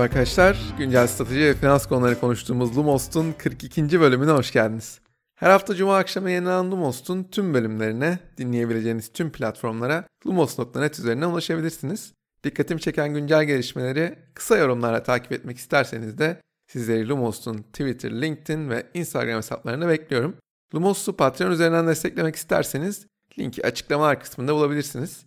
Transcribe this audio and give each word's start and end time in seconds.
Merhaba 0.00 0.12
arkadaşlar. 0.12 0.58
Güncel 0.78 1.06
strateji 1.06 1.40
ve 1.40 1.54
finans 1.54 1.86
konuları 1.86 2.20
konuştuğumuz 2.20 2.78
Lumos'un 2.78 3.32
42. 3.32 4.00
bölümüne 4.00 4.30
hoş 4.30 4.52
geldiniz. 4.52 5.00
Her 5.34 5.50
hafta 5.50 5.74
Cuma 5.74 5.96
akşamı 5.96 6.30
yayınlanan 6.30 6.70
Lumos'un 6.70 7.24
tüm 7.24 7.54
bölümlerine, 7.54 8.18
dinleyebileceğiniz 8.36 9.12
tüm 9.12 9.32
platformlara 9.32 10.04
lumos.net 10.26 10.98
üzerinden 10.98 11.28
ulaşabilirsiniz. 11.28 12.12
Dikkatimi 12.44 12.80
çeken 12.80 13.14
güncel 13.14 13.44
gelişmeleri 13.44 14.18
kısa 14.34 14.56
yorumlarla 14.56 15.02
takip 15.02 15.32
etmek 15.32 15.58
isterseniz 15.58 16.18
de 16.18 16.40
sizleri 16.72 17.08
Lumos'un 17.08 17.58
Twitter, 17.58 18.22
LinkedIn 18.22 18.70
ve 18.70 18.86
Instagram 18.94 19.36
hesaplarına 19.36 19.88
bekliyorum. 19.88 20.36
Lumos'u 20.74 21.16
Patreon 21.16 21.50
üzerinden 21.50 21.86
desteklemek 21.86 22.36
isterseniz 22.36 23.06
linki 23.38 23.66
açıklama 23.66 24.18
kısmında 24.18 24.54
bulabilirsiniz. 24.54 25.22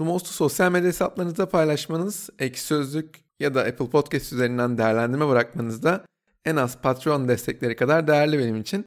Lumos'u 0.00 0.32
sosyal 0.32 0.72
medya 0.72 0.88
hesaplarınızda 0.88 1.48
paylaşmanız, 1.48 2.30
ek 2.38 2.58
sözlük 2.58 3.29
ya 3.40 3.54
da 3.54 3.60
Apple 3.60 3.90
Podcast 3.90 4.32
üzerinden 4.32 4.78
değerlendirme 4.78 5.28
bırakmanız 5.28 5.82
da 5.82 6.04
en 6.44 6.56
az 6.56 6.80
Patreon 6.80 7.28
destekleri 7.28 7.76
kadar 7.76 8.06
değerli 8.06 8.38
benim 8.38 8.56
için. 8.56 8.84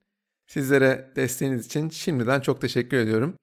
Sizlere 0.48 1.12
desteğiniz 1.16 1.66
için 1.66 1.90
şimdiden 1.90 2.40
çok 2.40 2.62
teşekkür 2.62 2.98
ediyorum. 2.98 3.34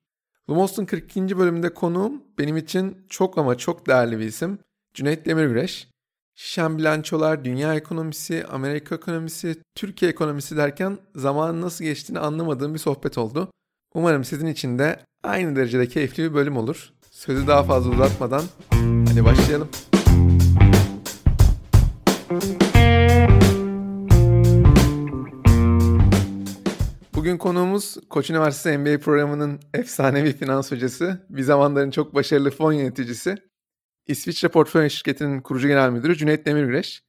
Lumos'un 0.50 0.84
42. 0.84 1.38
bölümünde 1.38 1.74
konuğum 1.74 2.22
benim 2.38 2.56
için 2.56 3.06
çok 3.08 3.38
ama 3.38 3.58
çok 3.58 3.86
değerli 3.86 4.18
bir 4.18 4.24
isim. 4.24 4.58
Cüneyt 4.94 5.26
Demirgüreş. 5.26 5.88
Şişen 6.34 6.78
bilançolar, 6.78 7.44
dünya 7.44 7.74
ekonomisi, 7.74 8.44
Amerika 8.44 8.94
ekonomisi, 8.94 9.56
Türkiye 9.74 10.10
ekonomisi 10.10 10.56
derken 10.56 10.98
zamanın 11.16 11.60
nasıl 11.60 11.84
geçtiğini 11.84 12.18
anlamadığım 12.18 12.74
bir 12.74 12.78
sohbet 12.78 13.18
oldu. 13.18 13.50
Umarım 13.94 14.24
sizin 14.24 14.46
için 14.46 14.78
de 14.78 15.00
aynı 15.22 15.56
derecede 15.56 15.88
keyifli 15.88 16.22
bir 16.22 16.34
bölüm 16.34 16.56
olur. 16.56 16.90
Sözü 17.10 17.46
daha 17.46 17.62
fazla 17.62 17.90
uzatmadan 17.90 18.44
hadi 19.08 19.24
başlayalım. 19.24 19.68
Bugün 27.14 27.38
konuğumuz 27.38 27.96
Koç 28.10 28.30
Üniversitesi 28.30 28.78
MBA 28.78 28.98
programının 28.98 29.60
efsanevi 29.74 30.32
finans 30.32 30.72
hocası, 30.72 31.26
bir 31.30 31.42
zamanların 31.42 31.90
çok 31.90 32.14
başarılı 32.14 32.50
fon 32.50 32.72
yöneticisi, 32.72 33.36
İsviçre 34.06 34.48
Portföy 34.48 34.88
Şirketi'nin 34.88 35.40
kurucu 35.40 35.68
genel 35.68 35.90
müdürü 35.90 36.16
Cüneyt 36.16 36.46
Demirgüreş. 36.46 37.02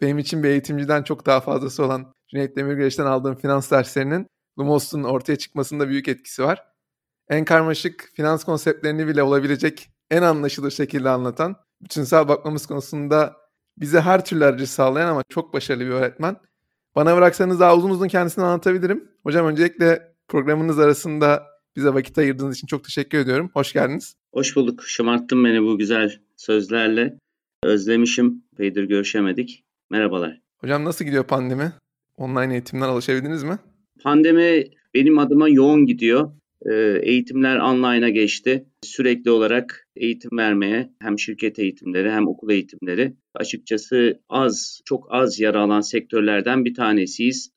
Benim 0.00 0.18
için 0.18 0.42
bir 0.42 0.48
eğitimciden 0.48 1.02
çok 1.02 1.26
daha 1.26 1.40
fazlası 1.40 1.84
olan 1.84 2.12
Cüneyt 2.30 2.56
Demirgüreş'ten 2.56 3.06
aldığım 3.06 3.36
finans 3.36 3.70
derslerinin 3.70 4.26
Lumos'un 4.58 5.04
ortaya 5.04 5.36
çıkmasında 5.36 5.88
büyük 5.88 6.08
etkisi 6.08 6.42
var. 6.42 6.64
En 7.28 7.44
karmaşık 7.44 8.10
finans 8.14 8.44
konseptlerini 8.44 9.06
bile 9.06 9.22
olabilecek 9.22 9.90
en 10.10 10.22
anlaşılır 10.22 10.70
şekilde 10.70 11.08
anlatan, 11.08 11.56
bütünsel 11.80 12.28
bakmamız 12.28 12.66
konusunda 12.66 13.47
bize 13.80 14.00
her 14.00 14.24
türlü 14.24 14.44
aracı 14.44 14.66
sağlayan 14.66 15.08
ama 15.08 15.22
çok 15.28 15.54
başarılı 15.54 15.84
bir 15.84 15.90
öğretmen. 15.90 16.36
Bana 16.94 17.16
bıraksanız 17.16 17.60
daha 17.60 17.76
uzun 17.76 17.90
uzun 17.90 18.08
kendisini 18.08 18.44
anlatabilirim. 18.44 19.08
Hocam 19.22 19.46
öncelikle 19.46 20.12
programınız 20.28 20.78
arasında 20.78 21.46
bize 21.76 21.94
vakit 21.94 22.18
ayırdığınız 22.18 22.56
için 22.56 22.66
çok 22.66 22.84
teşekkür 22.84 23.18
ediyorum. 23.18 23.50
Hoş 23.54 23.72
geldiniz. 23.72 24.14
Hoş 24.32 24.56
bulduk. 24.56 24.82
Şımarttın 24.84 25.44
beni 25.44 25.62
bu 25.62 25.78
güzel 25.78 26.18
sözlerle. 26.36 27.18
Özlemişim. 27.62 28.42
Beydir 28.58 28.84
görüşemedik. 28.84 29.64
Merhabalar. 29.90 30.40
Hocam 30.58 30.84
nasıl 30.84 31.04
gidiyor 31.04 31.24
pandemi? 31.24 31.72
Online 32.16 32.52
eğitimler 32.52 32.88
alışabildiniz 32.88 33.42
mi? 33.42 33.58
Pandemi 34.02 34.64
benim 34.94 35.18
adıma 35.18 35.48
yoğun 35.48 35.86
gidiyor. 35.86 36.30
Ee, 36.66 37.00
eğitimler 37.02 37.56
online'a 37.56 38.08
geçti. 38.08 38.64
Sürekli 38.82 39.30
olarak 39.30 39.88
eğitim 39.96 40.38
vermeye 40.38 40.90
hem 41.00 41.18
şirket 41.18 41.58
eğitimleri 41.58 42.10
hem 42.10 42.28
okul 42.28 42.50
eğitimleri 42.50 43.14
açıkçası 43.34 44.20
az, 44.28 44.80
çok 44.84 45.06
az 45.10 45.40
yer 45.40 45.54
alan 45.54 45.80
sektörlerden 45.80 46.64
bir 46.64 46.74
tanesiyiz. 46.74 47.50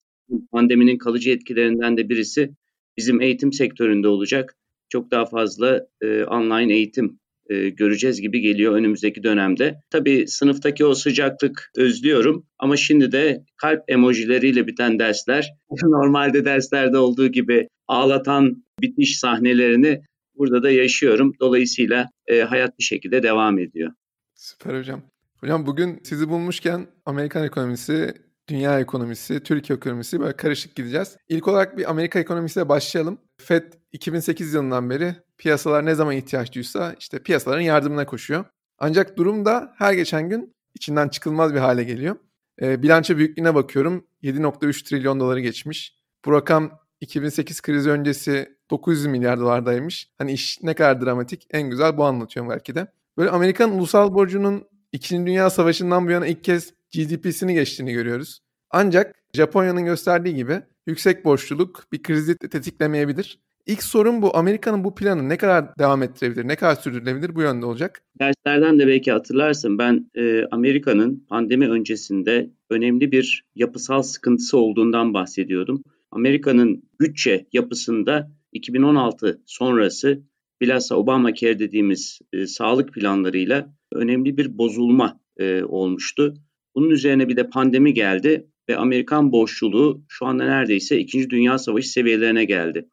Pandeminin 0.52 0.98
kalıcı 0.98 1.32
etkilerinden 1.32 1.98
de 1.98 2.10
birisi 2.10 2.52
bizim 2.98 3.22
eğitim 3.22 3.54
sektöründe 3.54 4.08
olacak. 4.08 4.58
Çok 4.90 5.12
daha 5.12 5.26
fazla 5.26 5.88
e, 6.02 6.24
online 6.24 6.74
eğitim 6.74 7.20
e, 7.52 7.70
göreceğiz 7.70 8.22
gibi 8.22 8.42
geliyor 8.42 8.74
önümüzdeki 8.74 9.24
dönemde. 9.24 9.76
Tabii 9.90 10.28
sınıftaki 10.28 10.86
o 10.86 10.94
sıcaklık 10.94 11.72
özlüyorum 11.76 12.46
ama 12.60 12.78
şimdi 12.78 13.12
de 13.12 13.44
kalp 13.58 13.84
emojileriyle 13.88 14.68
biten 14.68 15.00
dersler 15.00 15.54
normalde 15.84 16.46
derslerde 16.46 16.98
olduğu 16.98 17.28
gibi 17.28 17.68
ağlatan 17.88 18.64
bitiş 18.82 19.20
sahnelerini 19.20 20.02
burada 20.36 20.64
da 20.64 20.72
yaşıyorum. 20.72 21.34
Dolayısıyla 21.40 22.10
e, 22.28 22.42
hayat 22.42 22.80
bir 22.80 22.84
şekilde 22.84 23.24
devam 23.24 23.60
ediyor. 23.60 23.92
Süper 24.36 24.80
hocam. 24.80 25.02
Hocam 25.38 25.66
bugün 25.66 26.00
sizi 26.04 26.30
bulmuşken 26.30 26.88
Amerikan 27.06 27.44
ekonomisi, 27.44 28.14
dünya 28.48 28.80
ekonomisi, 28.80 29.44
Türkiye 29.44 29.78
ekonomisi 29.78 30.20
böyle 30.20 30.38
karışık 30.38 30.76
gideceğiz. 30.76 31.18
İlk 31.30 31.48
olarak 31.48 31.78
bir 31.78 31.90
Amerika 31.90 32.20
ekonomisiyle 32.20 32.70
başlayalım. 32.70 33.18
Fed 33.38 33.64
2008 33.92 34.54
yılından 34.54 34.90
beri 34.90 35.16
piyasalar 35.42 35.86
ne 35.86 35.96
zaman 35.96 36.16
ihtiyaç 36.16 36.56
duysa 36.56 36.96
işte 37.00 37.20
piyasaların 37.20 37.62
yardımına 37.62 38.06
koşuyor. 38.06 38.46
Ancak 38.78 39.18
durum 39.18 39.46
da 39.46 39.74
her 39.78 39.94
geçen 39.94 40.30
gün 40.30 40.56
içinden 40.76 41.10
çıkılmaz 41.10 41.54
bir 41.54 41.60
hale 41.60 41.84
geliyor. 41.84 42.16
E, 42.62 42.84
bilanço 42.84 43.18
büyüklüğüne 43.18 43.56
bakıyorum 43.56 44.08
7.3 44.24 44.84
trilyon 44.84 45.20
doları 45.20 45.40
geçmiş. 45.40 45.96
Bu 46.26 46.32
rakam 46.32 46.80
2008 47.02 47.62
krizi 47.62 47.90
öncesi 47.90 48.58
900 48.70 49.06
milyar 49.06 49.40
dolardaymış. 49.40 50.10
Hani 50.18 50.32
iş 50.32 50.60
ne 50.64 50.74
kadar 50.74 51.02
dramatik 51.02 51.48
en 51.52 51.70
güzel 51.70 51.98
bu 51.98 52.06
anlatıyorum 52.06 52.52
belki 52.52 52.76
de. 52.76 52.88
Böyle 53.18 53.30
Amerikan 53.30 53.72
ulusal 53.72 54.14
borcunun 54.14 54.68
2. 54.92 55.26
Dünya 55.26 55.50
Savaşı'ndan 55.50 56.08
bu 56.08 56.12
yana 56.12 56.28
ilk 56.28 56.44
kez 56.44 56.74
GDP'sini 56.94 57.54
geçtiğini 57.54 57.94
görüyoruz. 57.94 58.40
Ancak 58.70 59.16
Japonya'nın 59.34 59.86
gösterdiği 59.86 60.36
gibi 60.36 60.62
yüksek 60.88 61.26
borçluluk 61.26 61.86
bir 61.92 62.04
krizi 62.04 62.38
tetiklemeyebilir. 62.38 63.40
İlk 63.66 63.84
sorun 63.84 64.22
bu. 64.22 64.38
Amerika'nın 64.38 64.84
bu 64.84 64.96
planı 64.96 65.30
ne 65.30 65.38
kadar 65.38 65.78
devam 65.78 66.04
ettirebilir, 66.04 66.48
ne 66.48 66.56
kadar 66.56 66.76
sürdürülebilir 66.76 67.36
bu 67.36 67.42
yönde 67.42 67.66
olacak? 67.66 68.02
Derslerden 68.20 68.80
de 68.80 68.88
belki 68.88 69.12
hatırlarsın 69.12 69.78
ben 69.78 70.12
e, 70.16 70.46
Amerika'nın 70.52 71.26
pandemi 71.30 71.70
öncesinde 71.70 72.50
önemli 72.70 73.12
bir 73.12 73.46
yapısal 73.56 74.02
sıkıntısı 74.02 74.58
olduğundan 74.58 75.14
bahsediyordum. 75.14 75.84
Amerika'nın 76.12 76.84
bütçe 77.00 77.46
yapısında 77.54 78.32
2016 78.52 79.42
sonrası 79.46 80.22
bilhassa 80.62 80.96
Obamacare 80.96 81.60
dediğimiz 81.60 82.20
e, 82.34 82.48
sağlık 82.48 82.94
planlarıyla 82.94 83.74
önemli 83.94 84.38
bir 84.38 84.58
bozulma 84.58 85.20
e, 85.38 85.64
olmuştu. 85.64 86.34
Bunun 86.76 86.90
üzerine 86.90 87.28
bir 87.30 87.38
de 87.38 87.50
pandemi 87.50 87.94
geldi 87.94 88.48
ve 88.70 88.78
Amerikan 88.78 89.32
borçluluğu 89.32 90.06
şu 90.08 90.26
anda 90.26 90.46
neredeyse 90.46 91.00
2. 91.00 91.30
Dünya 91.30 91.58
Savaşı 91.58 91.92
seviyelerine 91.92 92.46
geldi. 92.46 92.90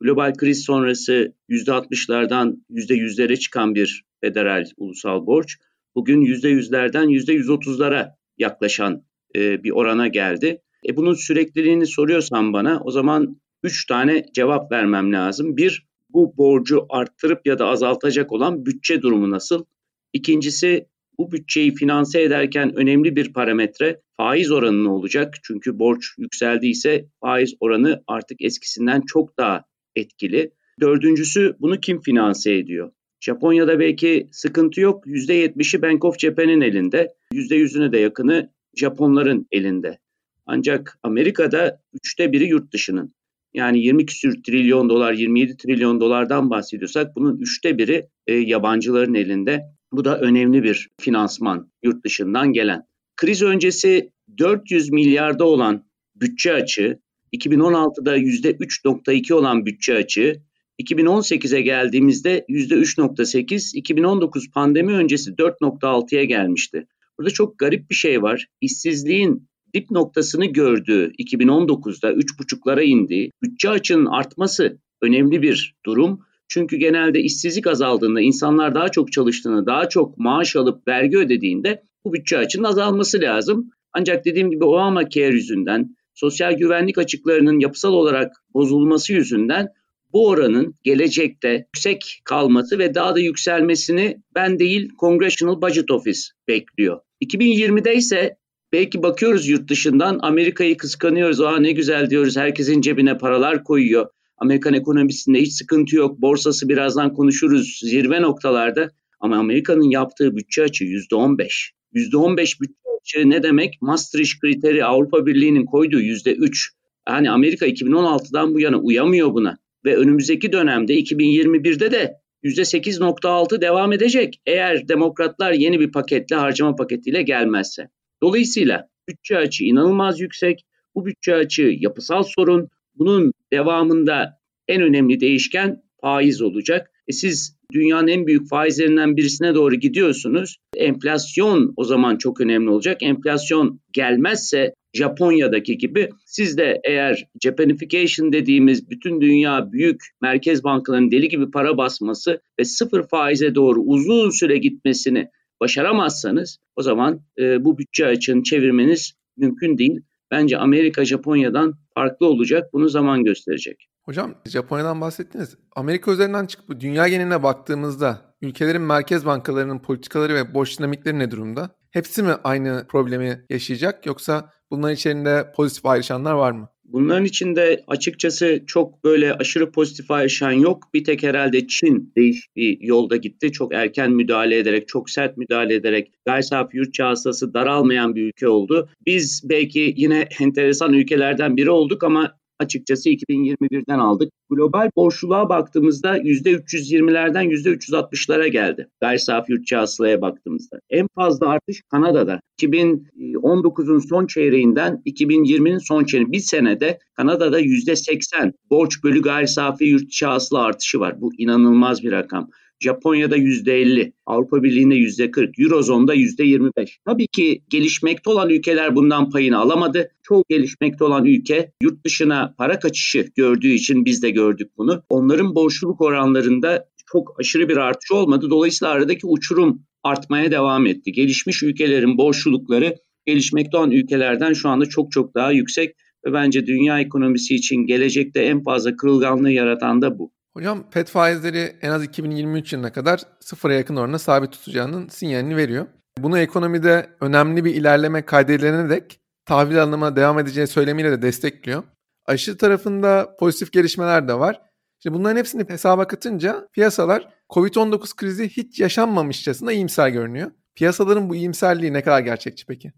Global 0.00 0.34
kriz 0.34 0.64
sonrası 0.64 1.34
%60'lardan 1.48 2.64
%100'lere 2.70 3.36
çıkan 3.36 3.74
bir 3.74 4.04
federal 4.20 4.64
ulusal 4.76 5.26
borç 5.26 5.56
bugün 5.94 6.22
%100'lerden 6.22 7.06
%130'lara 7.06 8.14
yaklaşan 8.38 9.04
e, 9.36 9.64
bir 9.64 9.70
orana 9.70 10.08
geldi. 10.08 10.62
E 10.88 10.96
bunun 10.96 11.14
sürekliliğini 11.14 11.86
soruyorsan 11.86 12.52
bana 12.52 12.80
o 12.84 12.90
zaman 12.90 13.40
üç 13.62 13.86
tane 13.86 14.26
cevap 14.34 14.72
vermem 14.72 15.12
lazım. 15.12 15.56
Bir, 15.56 15.86
bu 16.10 16.36
borcu 16.36 16.86
arttırıp 16.88 17.46
ya 17.46 17.58
da 17.58 17.66
azaltacak 17.66 18.32
olan 18.32 18.66
bütçe 18.66 19.02
durumu 19.02 19.30
nasıl? 19.30 19.64
İkincisi, 20.12 20.86
bu 21.18 21.32
bütçeyi 21.32 21.74
finanse 21.74 22.22
ederken 22.22 22.76
önemli 22.76 23.16
bir 23.16 23.32
parametre 23.32 24.00
faiz 24.16 24.50
oranı 24.50 24.94
olacak? 24.94 25.34
Çünkü 25.42 25.78
borç 25.78 26.06
yükseldiyse 26.18 27.06
faiz 27.20 27.54
oranı 27.60 28.02
artık 28.06 28.42
eskisinden 28.42 29.00
çok 29.06 29.38
daha 29.38 29.64
etkili. 29.96 30.50
Dördüncüsü 30.80 31.56
bunu 31.60 31.80
kim 31.80 32.00
finanse 32.00 32.54
ediyor? 32.54 32.92
Japonya'da 33.20 33.80
belki 33.80 34.28
sıkıntı 34.32 34.80
yok. 34.80 35.06
%70'i 35.06 35.82
Bank 35.82 36.04
of 36.04 36.18
Japan'in 36.18 36.60
elinde. 36.60 37.14
%100'üne 37.32 37.92
de 37.92 37.98
yakını 37.98 38.50
Japonların 38.76 39.46
elinde. 39.52 39.98
Ancak 40.46 40.98
Amerika'da 41.02 41.82
üçte 41.92 42.32
biri 42.32 42.48
yurt 42.48 42.72
dışının. 42.72 43.14
Yani 43.54 43.80
20 43.80 44.06
küsür 44.06 44.42
trilyon 44.42 44.88
dolar, 44.88 45.12
27 45.12 45.56
trilyon 45.56 46.00
dolardan 46.00 46.50
bahsediyorsak 46.50 47.16
bunun 47.16 47.38
üçte 47.38 47.78
biri 47.78 48.08
e, 48.26 48.34
yabancıların 48.34 49.14
elinde. 49.14 49.62
Bu 49.92 50.04
da 50.04 50.20
önemli 50.20 50.62
bir 50.62 50.88
finansman 51.00 51.70
yurt 51.82 52.04
dışından 52.04 52.52
gelen. 52.52 52.82
Kriz 53.16 53.42
öncesi 53.42 54.10
400 54.38 54.90
milyarda 54.90 55.44
olan 55.44 55.84
bütçe 56.16 56.52
açığı, 56.52 57.00
2016'da 57.32 58.18
%3.2 58.18 59.34
olan 59.34 59.66
bütçe 59.66 59.94
açığı, 59.94 60.42
2018'e 60.82 61.60
geldiğimizde 61.60 62.44
%3.8, 62.48 63.76
2019 63.76 64.50
pandemi 64.50 64.92
öncesi 64.92 65.30
4.6'ya 65.30 66.24
gelmişti. 66.24 66.86
Burada 67.18 67.30
çok 67.30 67.58
garip 67.58 67.90
bir 67.90 67.94
şey 67.94 68.22
var. 68.22 68.46
İşsizliğin 68.60 69.48
dip 69.74 69.90
noktasını 69.90 70.46
gördüğü 70.46 71.12
2019'da 71.18 72.12
3,5'lara 72.12 72.82
indi. 72.82 73.30
Bütçe 73.42 73.70
açığının 73.70 74.06
artması 74.06 74.78
önemli 75.02 75.42
bir 75.42 75.74
durum. 75.86 76.20
Çünkü 76.48 76.76
genelde 76.76 77.20
işsizlik 77.20 77.66
azaldığında, 77.66 78.20
insanlar 78.20 78.74
daha 78.74 78.88
çok 78.88 79.12
çalıştığında, 79.12 79.66
daha 79.66 79.88
çok 79.88 80.18
maaş 80.18 80.56
alıp 80.56 80.88
vergi 80.88 81.18
ödediğinde 81.18 81.82
bu 82.04 82.12
bütçe 82.12 82.38
açının 82.38 82.64
azalması 82.64 83.20
lazım. 83.20 83.70
Ancak 83.92 84.24
dediğim 84.24 84.50
gibi 84.50 84.64
Obamacare 84.64 85.34
yüzünden, 85.34 85.96
sosyal 86.14 86.52
güvenlik 86.52 86.98
açıklarının 86.98 87.60
yapısal 87.60 87.92
olarak 87.92 88.32
bozulması 88.54 89.12
yüzünden 89.12 89.68
bu 90.12 90.28
oranın 90.28 90.74
gelecekte 90.82 91.66
yüksek 91.74 92.20
kalması 92.24 92.78
ve 92.78 92.94
daha 92.94 93.14
da 93.14 93.20
yükselmesini 93.20 94.22
ben 94.34 94.58
değil 94.58 94.90
Congressional 95.00 95.62
Budget 95.62 95.90
Office 95.90 96.20
bekliyor. 96.48 97.00
2020'de 97.24 97.94
ise 97.94 98.36
belki 98.72 99.02
bakıyoruz 99.02 99.48
yurt 99.48 99.70
dışından 99.70 100.18
Amerika'yı 100.22 100.76
kıskanıyoruz. 100.76 101.40
Aa 101.40 101.58
ne 101.58 101.72
güzel 101.72 102.10
diyoruz 102.10 102.36
herkesin 102.36 102.80
cebine 102.80 103.18
paralar 103.18 103.64
koyuyor. 103.64 104.06
Amerikan 104.38 104.74
ekonomisinde 104.74 105.40
hiç 105.40 105.52
sıkıntı 105.52 105.96
yok. 105.96 106.20
Borsası 106.20 106.68
birazdan 106.68 107.14
konuşuruz 107.14 107.80
zirve 107.84 108.22
noktalarda. 108.22 108.90
Ama 109.20 109.36
Amerika'nın 109.36 109.90
yaptığı 109.90 110.36
bütçe 110.36 110.62
açı 110.62 110.84
%15. 110.84 111.70
%15 111.94 112.60
bütçe 112.60 113.30
ne 113.30 113.42
demek? 113.42 113.82
Maastricht 113.82 114.40
kriteri 114.40 114.84
Avrupa 114.84 115.26
Birliği'nin 115.26 115.64
koyduğu 115.64 116.00
%3. 116.00 116.68
Yani 117.08 117.30
Amerika 117.30 117.68
2016'dan 117.68 118.54
bu 118.54 118.60
yana 118.60 118.76
uyamıyor 118.76 119.34
buna. 119.34 119.58
Ve 119.84 119.96
önümüzdeki 119.96 120.52
dönemde 120.52 120.94
2021'de 120.94 121.90
de 121.90 122.14
%8.6 122.44 123.60
devam 123.60 123.92
edecek. 123.92 124.40
Eğer 124.46 124.88
demokratlar 124.88 125.52
yeni 125.52 125.80
bir 125.80 125.92
paketle 125.92 126.36
harcama 126.36 126.76
paketiyle 126.76 127.22
gelmezse. 127.22 127.88
Dolayısıyla 128.22 128.88
bütçe 129.08 129.36
açı 129.36 129.64
inanılmaz 129.64 130.20
yüksek. 130.20 130.64
Bu 130.94 131.06
bütçe 131.06 131.34
açı 131.34 131.76
yapısal 131.78 132.22
sorun. 132.22 132.68
Bunun 132.94 133.32
devamında 133.52 134.38
en 134.68 134.82
önemli 134.82 135.20
değişken 135.20 135.82
faiz 136.00 136.42
olacak. 136.42 136.90
E 137.08 137.12
siz 137.12 137.59
dünyanın 137.72 138.08
en 138.08 138.26
büyük 138.26 138.48
faizlerinden 138.48 139.16
birisine 139.16 139.54
doğru 139.54 139.74
gidiyorsunuz. 139.74 140.56
Enflasyon 140.76 141.72
o 141.76 141.84
zaman 141.84 142.16
çok 142.16 142.40
önemli 142.40 142.70
olacak. 142.70 143.02
Enflasyon 143.02 143.80
gelmezse 143.92 144.74
Japonya'daki 144.94 145.78
gibi 145.78 146.08
siz 146.26 146.58
de 146.58 146.80
eğer 146.84 147.24
Japanification 147.42 148.32
dediğimiz 148.32 148.90
bütün 148.90 149.20
dünya 149.20 149.72
büyük 149.72 150.00
merkez 150.22 150.64
bankalarının 150.64 151.10
deli 151.10 151.28
gibi 151.28 151.50
para 151.50 151.76
basması 151.76 152.40
ve 152.60 152.64
sıfır 152.64 153.08
faize 153.08 153.54
doğru 153.54 153.80
uzun 153.80 154.30
süre 154.30 154.58
gitmesini 154.58 155.28
başaramazsanız 155.60 156.58
o 156.76 156.82
zaman 156.82 157.20
e, 157.38 157.64
bu 157.64 157.78
bütçe 157.78 158.06
açığını 158.06 158.42
çevirmeniz 158.42 159.12
mümkün 159.36 159.78
değil. 159.78 160.00
Bence 160.30 160.58
Amerika 160.58 161.04
Japonya'dan 161.04 161.74
farklı 161.94 162.26
olacak. 162.26 162.72
Bunu 162.72 162.88
zaman 162.88 163.24
gösterecek. 163.24 163.88
Hocam 164.02 164.34
Japonya'dan 164.46 165.00
bahsettiniz. 165.00 165.56
Amerika 165.76 166.12
üzerinden 166.12 166.46
çıkıp 166.46 166.80
dünya 166.80 167.08
geneline 167.08 167.42
baktığımızda 167.42 168.34
ülkelerin 168.42 168.82
merkez 168.82 169.26
bankalarının 169.26 169.78
politikaları 169.78 170.34
ve 170.34 170.54
borç 170.54 170.78
dinamikleri 170.78 171.18
ne 171.18 171.30
durumda? 171.30 171.70
Hepsi 171.90 172.22
mi 172.22 172.32
aynı 172.44 172.86
problemi 172.88 173.44
yaşayacak 173.50 174.06
yoksa 174.06 174.50
bunların 174.70 174.94
içerisinde 174.94 175.52
pozitif 175.56 175.86
ayrışanlar 175.86 176.32
var 176.32 176.52
mı? 176.52 176.68
Bunların 176.92 177.24
içinde 177.24 177.84
açıkçası 177.86 178.62
çok 178.66 179.04
böyle 179.04 179.34
aşırı 179.34 179.72
pozitif 179.72 180.10
ayrışan 180.10 180.52
yok. 180.52 180.84
Bir 180.94 181.04
tek 181.04 181.22
herhalde 181.22 181.66
Çin 181.66 182.12
değiş 182.16 182.48
bir 182.56 182.80
yolda 182.80 183.16
gitti. 183.16 183.52
Çok 183.52 183.74
erken 183.74 184.12
müdahale 184.12 184.58
ederek, 184.58 184.88
çok 184.88 185.10
sert 185.10 185.36
müdahale 185.36 185.74
ederek 185.74 186.12
gayri 186.26 186.42
safi 186.42 186.76
yurt 186.76 187.00
hasılası 187.00 187.54
daralmayan 187.54 188.14
bir 188.14 188.22
ülke 188.22 188.48
oldu. 188.48 188.88
Biz 189.06 189.42
belki 189.44 189.94
yine 189.96 190.28
enteresan 190.40 190.92
ülkelerden 190.92 191.56
biri 191.56 191.70
olduk 191.70 192.04
ama 192.04 192.39
açıkçası 192.60 193.08
2021'den 193.10 193.98
aldık. 193.98 194.32
Global 194.50 194.90
borçluluğa 194.96 195.48
baktığımızda 195.48 196.18
%320'lerden 196.18 197.44
%360'lara 197.50 198.48
geldi. 198.48 198.88
Gayri 199.00 199.18
safi 199.18 199.52
yurt 199.52 199.72
hasılaya 199.72 200.20
baktığımızda. 200.20 200.80
En 200.90 201.06
fazla 201.14 201.48
artış 201.48 201.82
Kanada'da. 201.90 202.40
2019'un 202.62 203.98
son 203.98 204.26
çeyreğinden 204.26 205.02
2020'nin 205.06 205.78
son 205.78 206.04
çeyreği 206.04 206.32
bir 206.32 206.38
senede 206.38 206.98
Kanada'da 207.14 207.60
%80 207.60 208.52
borç 208.70 209.04
bölü 209.04 209.22
gayri 209.22 209.48
safi 209.48 209.84
yurt 209.84 210.22
hasıla 210.22 210.62
artışı 210.62 211.00
var. 211.00 211.20
Bu 211.20 211.30
inanılmaz 211.38 212.02
bir 212.02 212.12
rakam. 212.12 212.50
Japonya'da 212.80 213.36
%50, 213.36 214.12
Avrupa 214.26 214.62
Birliği'nde 214.62 214.94
%40, 214.94 215.62
Eurozone'da 215.62 216.14
%25. 216.14 216.98
Tabii 217.04 217.26
ki 217.26 217.62
gelişmekte 217.68 218.30
olan 218.30 218.50
ülkeler 218.50 218.94
bundan 218.94 219.30
payını 219.30 219.58
alamadı. 219.58 220.10
Çoğu 220.22 220.44
gelişmekte 220.48 221.04
olan 221.04 221.24
ülke 221.24 221.72
yurt 221.82 222.04
dışına 222.04 222.54
para 222.58 222.78
kaçışı 222.78 223.26
gördüğü 223.36 223.72
için 223.72 224.04
biz 224.04 224.22
de 224.22 224.30
gördük 224.30 224.70
bunu. 224.76 225.02
Onların 225.10 225.54
borçluluk 225.54 226.00
oranlarında 226.00 226.88
çok 227.12 227.40
aşırı 227.40 227.68
bir 227.68 227.76
artış 227.76 228.12
olmadı. 228.12 228.50
Dolayısıyla 228.50 228.92
aradaki 228.92 229.26
uçurum 229.26 229.82
artmaya 230.02 230.50
devam 230.50 230.86
etti. 230.86 231.12
Gelişmiş 231.12 231.62
ülkelerin 231.62 232.18
borçlulukları 232.18 232.96
gelişmekte 233.26 233.76
olan 233.76 233.90
ülkelerden 233.90 234.52
şu 234.52 234.68
anda 234.68 234.86
çok 234.86 235.12
çok 235.12 235.34
daha 235.34 235.52
yüksek 235.52 235.96
ve 236.26 236.32
bence 236.32 236.66
dünya 236.66 237.00
ekonomisi 237.00 237.54
için 237.54 237.76
gelecekte 237.76 238.40
en 238.40 238.62
fazla 238.62 238.96
kırılganlığı 238.96 239.50
yaratan 239.50 240.02
da 240.02 240.18
bu. 240.18 240.32
Hocam 240.54 240.86
FED 240.90 241.06
faizleri 241.06 241.76
en 241.82 241.90
az 241.90 242.04
2023 242.04 242.72
yılına 242.72 242.92
kadar 242.92 243.20
sıfıra 243.40 243.74
yakın 243.74 243.96
orana 243.96 244.18
sabit 244.18 244.52
tutacağının 244.52 245.08
sinyalini 245.08 245.56
veriyor. 245.56 245.86
Bunu 246.18 246.38
ekonomide 246.38 247.10
önemli 247.20 247.64
bir 247.64 247.74
ilerleme 247.74 248.24
kaydedilerine 248.24 248.90
dek 248.90 249.20
tahvil 249.46 249.82
alınıma 249.82 250.16
devam 250.16 250.38
edeceği 250.38 250.66
söylemiyle 250.66 251.10
de 251.10 251.22
destekliyor. 251.22 251.82
Aşı 252.26 252.56
tarafında 252.56 253.36
pozitif 253.38 253.72
gelişmeler 253.72 254.28
de 254.28 254.34
var. 254.34 254.62
Şimdi 255.02 255.16
bunların 255.16 255.36
hepsini 255.36 255.68
hesaba 255.68 256.06
katınca 256.06 256.68
piyasalar 256.72 257.28
Covid-19 257.50 258.16
krizi 258.16 258.48
hiç 258.48 258.80
yaşanmamışçasına 258.80 259.72
iyimser 259.72 260.08
görünüyor. 260.08 260.50
Piyasaların 260.74 261.30
bu 261.30 261.36
iyimserliği 261.36 261.92
ne 261.92 262.02
kadar 262.02 262.20
gerçekçi 262.20 262.66
peki? 262.66 262.92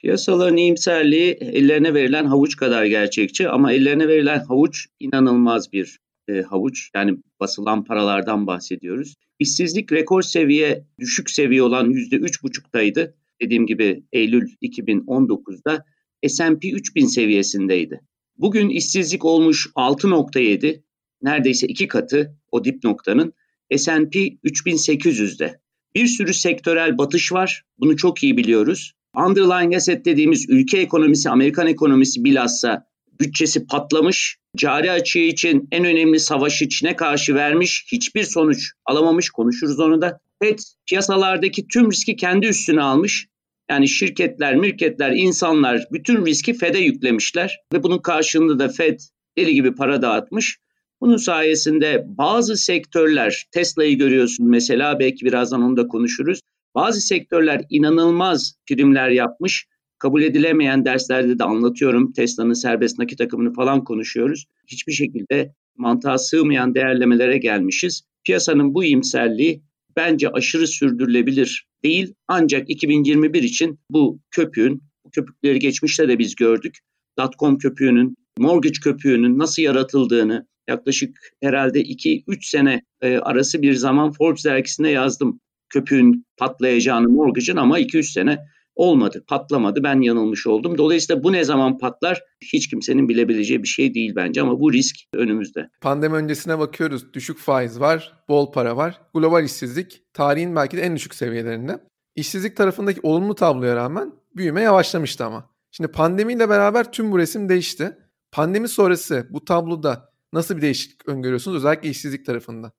Piyasaların 0.00 0.56
iyimserliği 0.56 1.32
ellerine 1.32 1.94
verilen 1.94 2.24
havuç 2.24 2.56
kadar 2.56 2.84
gerçekçi 2.84 3.48
ama 3.48 3.72
ellerine 3.72 4.08
verilen 4.08 4.38
havuç 4.38 4.86
inanılmaz 5.00 5.72
bir 5.72 5.98
e, 6.28 6.42
havuç 6.42 6.90
yani 6.94 7.18
basılan 7.40 7.84
paralardan 7.84 8.46
bahsediyoruz. 8.46 9.14
İşsizlik 9.38 9.92
rekor 9.92 10.22
seviye 10.22 10.84
düşük 10.98 11.30
seviye 11.30 11.62
olan 11.62 11.90
%3,5'taydı. 11.90 13.14
Dediğim 13.42 13.66
gibi 13.66 14.04
Eylül 14.12 14.48
2019'da 14.62 15.84
S&P 16.28 16.70
3000 16.70 17.06
seviyesindeydi. 17.06 18.00
Bugün 18.36 18.68
işsizlik 18.68 19.24
olmuş 19.24 19.68
6.7 19.76 20.82
neredeyse 21.22 21.66
iki 21.66 21.88
katı 21.88 22.36
o 22.52 22.64
dip 22.64 22.84
noktanın 22.84 23.32
S&P 23.76 24.18
3800'de. 24.18 25.60
Bir 25.94 26.06
sürü 26.06 26.34
sektörel 26.34 26.98
batış 26.98 27.32
var. 27.32 27.64
Bunu 27.78 27.96
çok 27.96 28.22
iyi 28.22 28.36
biliyoruz. 28.36 28.92
Underlying 29.16 29.74
asset 29.74 30.04
dediğimiz 30.04 30.46
ülke 30.48 30.78
ekonomisi, 30.78 31.30
Amerikan 31.30 31.66
ekonomisi 31.66 32.24
bilhassa 32.24 32.87
bütçesi 33.20 33.66
patlamış. 33.66 34.36
Cari 34.56 34.90
açığı 34.90 35.18
için 35.18 35.68
en 35.72 35.84
önemli 35.84 36.20
savaşı 36.20 36.68
Çin'e 36.68 36.96
karşı 36.96 37.34
vermiş. 37.34 37.86
Hiçbir 37.92 38.22
sonuç 38.22 38.72
alamamış. 38.84 39.30
Konuşuruz 39.30 39.80
onu 39.80 40.02
da. 40.02 40.20
FED 40.42 40.58
piyasalardaki 40.86 41.68
tüm 41.68 41.90
riski 41.92 42.16
kendi 42.16 42.46
üstüne 42.46 42.82
almış. 42.82 43.26
Yani 43.70 43.88
şirketler, 43.88 44.56
mirketler, 44.56 45.12
insanlar 45.12 45.84
bütün 45.92 46.26
riski 46.26 46.54
FED'e 46.54 46.78
yüklemişler. 46.78 47.58
Ve 47.72 47.82
bunun 47.82 47.98
karşılığında 47.98 48.58
da 48.58 48.68
FED 48.68 49.00
deli 49.38 49.54
gibi 49.54 49.74
para 49.74 50.02
dağıtmış. 50.02 50.58
Bunun 51.00 51.16
sayesinde 51.16 52.04
bazı 52.06 52.56
sektörler, 52.56 53.46
Tesla'yı 53.52 53.98
görüyorsun 53.98 54.50
mesela 54.50 54.98
belki 54.98 55.26
birazdan 55.26 55.62
onu 55.62 55.76
da 55.76 55.88
konuşuruz. 55.88 56.40
Bazı 56.74 57.00
sektörler 57.00 57.64
inanılmaz 57.70 58.54
primler 58.66 59.08
yapmış 59.08 59.66
kabul 59.98 60.22
edilemeyen 60.22 60.84
derslerde 60.84 61.38
de 61.38 61.44
anlatıyorum. 61.44 62.12
Tesla'nın 62.12 62.52
serbest 62.52 62.98
nakit 62.98 63.20
akımını 63.20 63.52
falan 63.52 63.84
konuşuyoruz. 63.84 64.46
Hiçbir 64.66 64.92
şekilde 64.92 65.54
mantığa 65.76 66.18
sığmayan 66.18 66.74
değerlemelere 66.74 67.38
gelmişiz. 67.38 68.02
Piyasanın 68.24 68.74
bu 68.74 68.84
iyimserliği 68.84 69.62
bence 69.96 70.28
aşırı 70.28 70.66
sürdürülebilir 70.66 71.66
değil. 71.82 72.14
Ancak 72.28 72.70
2021 72.70 73.42
için 73.42 73.78
bu 73.90 74.20
köpüğün, 74.30 74.82
bu 75.04 75.10
köpükleri 75.10 75.58
geçmişte 75.58 76.08
de 76.08 76.18
biz 76.18 76.34
gördük. 76.34 76.78
Dotcom 77.18 77.58
köpüğünün, 77.58 78.16
mortgage 78.38 78.80
köpüğünün 78.84 79.38
nasıl 79.38 79.62
yaratıldığını 79.62 80.46
yaklaşık 80.68 81.18
herhalde 81.42 81.82
2-3 81.82 82.50
sene 82.50 82.82
e, 83.00 83.18
arası 83.18 83.62
bir 83.62 83.74
zaman 83.74 84.12
Forbes 84.12 84.44
dergisinde 84.44 84.88
yazdım. 84.88 85.40
Köpüğün 85.68 86.24
patlayacağını 86.36 87.08
mortgage'ın 87.08 87.56
ama 87.56 87.80
2-3 87.80 88.02
sene 88.02 88.38
olmadı, 88.78 89.24
patlamadı. 89.26 89.82
Ben 89.82 90.00
yanılmış 90.00 90.46
oldum. 90.46 90.78
Dolayısıyla 90.78 91.22
bu 91.22 91.32
ne 91.32 91.44
zaman 91.44 91.78
patlar 91.78 92.22
hiç 92.52 92.68
kimsenin 92.68 93.08
bilebileceği 93.08 93.62
bir 93.62 93.68
şey 93.68 93.94
değil 93.94 94.12
bence 94.16 94.42
ama 94.42 94.60
bu 94.60 94.72
risk 94.72 94.96
önümüzde. 95.14 95.70
Pandemi 95.80 96.14
öncesine 96.14 96.58
bakıyoruz. 96.58 97.14
Düşük 97.14 97.38
faiz 97.38 97.80
var, 97.80 98.12
bol 98.28 98.52
para 98.52 98.76
var. 98.76 99.00
Global 99.14 99.44
işsizlik 99.44 100.02
tarihin 100.14 100.56
belki 100.56 100.76
de 100.76 100.82
en 100.82 100.96
düşük 100.96 101.14
seviyelerinde. 101.14 101.80
İşsizlik 102.16 102.56
tarafındaki 102.56 103.00
olumlu 103.02 103.34
tabloya 103.34 103.76
rağmen 103.76 104.12
büyüme 104.36 104.60
yavaşlamıştı 104.60 105.24
ama. 105.24 105.50
Şimdi 105.70 105.90
pandemiyle 105.90 106.48
beraber 106.48 106.92
tüm 106.92 107.12
bu 107.12 107.18
resim 107.18 107.48
değişti. 107.48 107.98
Pandemi 108.32 108.68
sonrası 108.68 109.26
bu 109.30 109.44
tabloda 109.44 110.12
nasıl 110.32 110.56
bir 110.56 110.62
değişiklik 110.62 111.08
öngörüyorsunuz 111.08 111.56
özellikle 111.56 111.88
işsizlik 111.88 112.26
tarafında? 112.26 112.72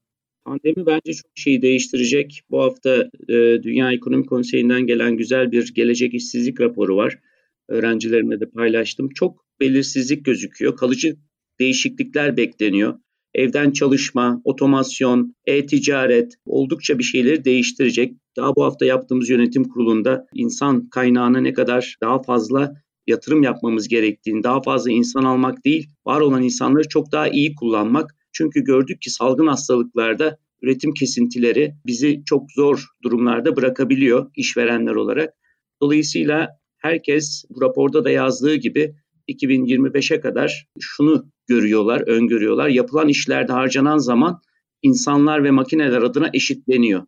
Pandemi 0.49 0.85
bence 0.85 1.13
çok 1.13 1.31
şeyi 1.35 1.61
değiştirecek. 1.61 2.41
Bu 2.49 2.61
hafta 2.61 3.09
e, 3.29 3.33
Dünya 3.63 3.91
Ekonomi 3.91 4.25
Konseyi'nden 4.25 4.81
gelen 4.81 5.17
güzel 5.17 5.51
bir 5.51 5.73
gelecek 5.73 6.13
işsizlik 6.13 6.61
raporu 6.61 6.95
var. 6.95 7.19
Öğrencilerimle 7.67 8.39
de 8.39 8.49
paylaştım. 8.49 9.09
Çok 9.09 9.45
belirsizlik 9.59 10.25
gözüküyor. 10.25 10.75
Kalıcı 10.75 11.15
değişiklikler 11.59 12.37
bekleniyor. 12.37 12.99
Evden 13.33 13.71
çalışma, 13.71 14.41
otomasyon, 14.43 15.35
e-ticaret 15.45 16.33
oldukça 16.45 16.99
bir 16.99 17.03
şeyleri 17.03 17.45
değiştirecek. 17.45 18.13
Daha 18.37 18.55
bu 18.55 18.63
hafta 18.63 18.85
yaptığımız 18.85 19.29
yönetim 19.29 19.63
kurulunda 19.63 20.27
insan 20.33 20.89
kaynağına 20.89 21.39
ne 21.39 21.53
kadar 21.53 21.97
daha 22.01 22.21
fazla 22.21 22.73
yatırım 23.07 23.43
yapmamız 23.43 23.87
gerektiğini, 23.87 24.43
daha 24.43 24.61
fazla 24.61 24.91
insan 24.91 25.23
almak 25.23 25.65
değil, 25.65 25.89
var 26.05 26.21
olan 26.21 26.43
insanları 26.43 26.87
çok 26.87 27.11
daha 27.11 27.27
iyi 27.27 27.55
kullanmak. 27.55 28.18
Çünkü 28.31 28.63
gördük 28.63 29.01
ki 29.01 29.09
salgın 29.09 29.47
hastalıklarda 29.47 30.37
üretim 30.61 30.93
kesintileri 30.93 31.75
bizi 31.85 32.21
çok 32.25 32.51
zor 32.51 32.85
durumlarda 33.03 33.55
bırakabiliyor 33.55 34.31
işverenler 34.35 34.95
olarak. 34.95 35.33
Dolayısıyla 35.81 36.49
herkes 36.77 37.45
bu 37.49 37.61
raporda 37.61 38.03
da 38.03 38.09
yazdığı 38.09 38.55
gibi 38.55 38.95
2025'e 39.29 40.19
kadar 40.19 40.67
şunu 40.79 41.25
görüyorlar, 41.47 42.01
öngörüyorlar. 42.07 42.69
Yapılan 42.69 43.07
işlerde 43.07 43.51
harcanan 43.51 43.97
zaman 43.97 44.41
insanlar 44.81 45.43
ve 45.43 45.51
makineler 45.51 46.01
adına 46.01 46.29
eşitleniyor. 46.33 47.05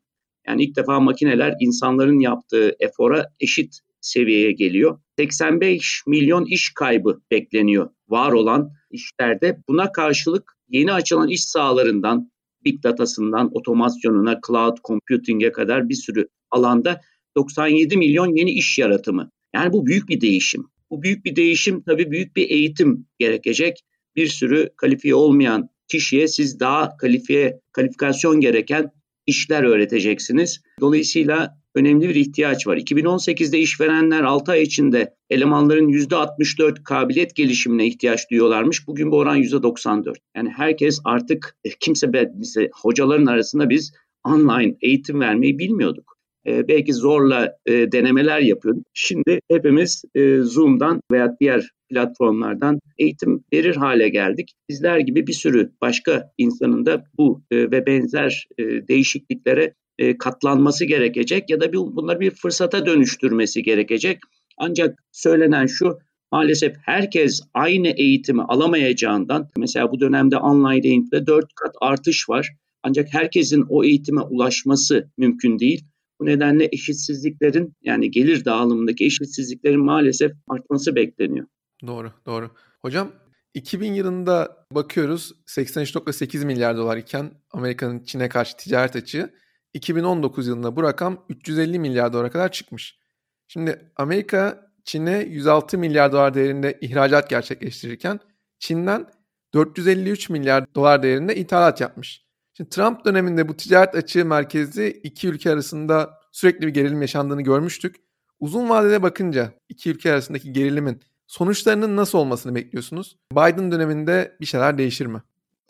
Yani 0.48 0.64
ilk 0.64 0.76
defa 0.76 1.00
makineler 1.00 1.56
insanların 1.60 2.20
yaptığı 2.20 2.76
efora 2.80 3.26
eşit 3.40 3.80
seviyeye 4.02 4.52
geliyor. 4.52 5.00
85 5.20 6.04
milyon 6.08 6.46
iş 6.46 6.72
kaybı 6.76 7.22
bekleniyor 7.32 7.90
var 8.10 8.32
olan 8.32 8.72
işlerde. 8.92 9.58
Buna 9.68 9.92
karşılık 9.92 10.54
yeni 10.70 10.94
açılan 10.94 11.28
iş 11.28 11.44
sahalarından, 11.44 12.32
big 12.66 12.84
datasından 12.84 13.50
otomasyonuna, 13.54 14.40
cloud 14.48 14.78
computing'e 14.88 15.52
kadar 15.52 15.90
bir 15.90 15.96
sürü 15.96 16.28
alanda 16.52 17.02
97 17.36 17.98
milyon 17.98 18.36
yeni 18.36 18.52
iş 18.52 18.78
yaratımı. 18.78 19.32
Yani 19.56 19.74
bu 19.74 19.86
büyük 19.86 20.10
bir 20.10 20.22
değişim. 20.22 20.68
Bu 20.90 21.02
büyük 21.02 21.26
bir 21.26 21.36
değişim 21.36 21.84
tabii 21.84 22.12
büyük 22.12 22.36
bir 22.36 22.50
eğitim 22.50 23.06
gerekecek. 23.20 23.84
Bir 24.16 24.28
sürü 24.28 24.70
kalifiye 24.78 25.16
olmayan 25.16 25.70
kişiye 25.88 26.28
siz 26.28 26.60
daha 26.60 26.98
kalifiye, 26.98 27.60
kalifikasyon 27.72 28.40
gereken 28.40 28.92
işler 29.28 29.64
öğreteceksiniz. 29.64 30.62
Dolayısıyla 30.80 31.58
önemli 31.76 32.10
bir 32.10 32.16
ihtiyaç 32.16 32.68
var. 32.68 32.78
2018'de 32.78 33.60
işverenler 33.60 34.24
6 34.24 34.52
ay 34.52 34.62
içinde 34.62 35.16
elemanların 35.30 35.90
%64 35.90 36.84
kabiliyet 36.84 37.36
gelişimine 37.36 37.88
ihtiyaç 37.88 38.30
duyuyorlarmış. 38.32 38.88
Bugün 38.88 39.12
bu 39.12 39.18
oran 39.18 39.38
%94. 39.38 40.16
Yani 40.36 40.50
herkes 40.50 41.00
artık 41.06 41.58
e, 41.64 41.70
kimse 41.70 42.14
bize 42.14 42.70
hocaların 42.82 43.26
arasında 43.26 43.70
biz 43.70 43.94
online 44.24 44.76
eğitim 44.82 45.20
vermeyi 45.20 45.60
bilmiyorduk. 45.60 46.11
E, 46.48 46.68
belki 46.68 46.94
zorla 46.94 47.58
e, 47.66 47.92
denemeler 47.92 48.40
yapıyorduk. 48.40 48.86
Şimdi 48.94 49.40
hepimiz 49.52 50.04
e, 50.16 50.38
Zoom'dan 50.38 51.02
veya 51.12 51.36
diğer 51.40 51.70
platformlardan 51.90 52.80
eğitim 52.98 53.44
verir 53.54 53.76
hale 53.76 54.10
geldik. 54.10 54.54
Bizler 54.70 55.00
gibi 55.00 55.28
bir 55.28 55.34
sürü 55.34 55.72
başka 55.82 56.32
insanın 56.38 56.86
da 56.86 57.04
bu 57.18 57.42
e, 57.52 57.58
ve 57.58 57.86
benzer 57.86 58.48
e, 58.58 58.64
değişikliklere 58.64 59.74
e, 59.98 60.18
katlanması 60.18 60.86
gerekecek 60.86 61.50
ya 61.50 61.62
da 61.62 61.74
bir, 61.74 61.78
bunları 61.78 62.20
bir 62.20 62.32
fırsata 62.32 62.86
dönüştürmesi 62.86 63.64
gerekecek. 63.64 64.20
Ancak 64.58 65.04
söylenen 65.12 65.66
şu, 65.66 65.98
maalesef 66.32 66.76
herkes 66.86 67.42
aynı 67.54 67.88
eğitimi 67.88 68.44
alamayacağından, 68.44 69.48
mesela 69.58 69.92
bu 69.92 70.00
dönemde 70.00 70.38
online 70.38 70.88
eğitimde 70.88 71.28
4 71.28 71.46
kat 71.56 71.76
artış 71.82 72.30
var. 72.30 72.50
Ancak 72.84 73.14
herkesin 73.14 73.66
o 73.70 73.84
eğitime 73.84 74.22
ulaşması 74.22 75.12
mümkün 75.18 75.60
değil. 75.60 75.84
Bu 76.22 76.26
nedenle 76.26 76.70
eşitsizliklerin 76.72 77.76
yani 77.82 78.12
gelir 78.12 78.46
dağılımındaki 78.46 79.06
eşitsizliklerin 79.06 79.86
maalesef 79.86 80.32
artması 80.48 80.96
bekleniyor. 80.96 81.48
Doğru, 81.88 82.12
doğru. 82.26 82.52
Hocam 82.82 83.12
2000 83.54 83.94
yılında 83.94 84.66
bakıyoruz 84.72 85.32
83.8 85.48 86.46
milyar 86.46 86.78
dolar 86.78 86.98
iken 86.98 87.32
Amerika'nın 87.52 88.04
Çin'e 88.04 88.30
karşı 88.30 88.58
ticaret 88.58 88.96
açığı 88.96 89.34
2019 89.74 90.48
yılında 90.48 90.76
bu 90.76 90.84
rakam 90.84 91.26
350 91.30 91.80
milyar 91.80 92.14
dolara 92.14 92.32
kadar 92.32 92.52
çıkmış. 92.52 93.00
Şimdi 93.48 93.92
Amerika 93.96 94.72
Çin'e 94.84 95.26
106 95.30 95.78
milyar 95.78 96.12
dolar 96.12 96.34
değerinde 96.34 96.78
ihracat 96.82 97.30
gerçekleştirirken 97.30 98.20
Çin'den 98.60 99.08
453 99.54 100.30
milyar 100.30 100.76
dolar 100.76 101.04
değerinde 101.04 101.36
ithalat 101.36 101.82
yapmış. 101.82 102.31
Şimdi 102.62 102.70
Trump 102.70 103.06
döneminde 103.06 103.48
bu 103.48 103.58
ticaret 103.58 103.96
açığı 103.96 104.26
merkezli 104.26 104.88
iki 104.88 105.28
ülke 105.28 105.52
arasında 105.52 106.20
sürekli 106.32 106.68
bir 106.68 106.74
gerilim 106.74 107.02
yaşandığını 107.02 107.42
görmüştük. 107.42 107.96
Uzun 108.40 108.70
vadede 108.70 109.04
bakınca 109.04 109.54
iki 109.70 109.90
ülke 109.90 110.12
arasındaki 110.12 110.54
gerilimin 110.54 111.00
sonuçlarının 111.28 111.96
nasıl 111.96 112.18
olmasını 112.18 112.56
bekliyorsunuz? 112.56 113.18
Biden 113.32 113.72
döneminde 113.72 114.38
bir 114.42 114.46
şeyler 114.46 114.78
değişir 114.78 115.06
mi? 115.06 115.22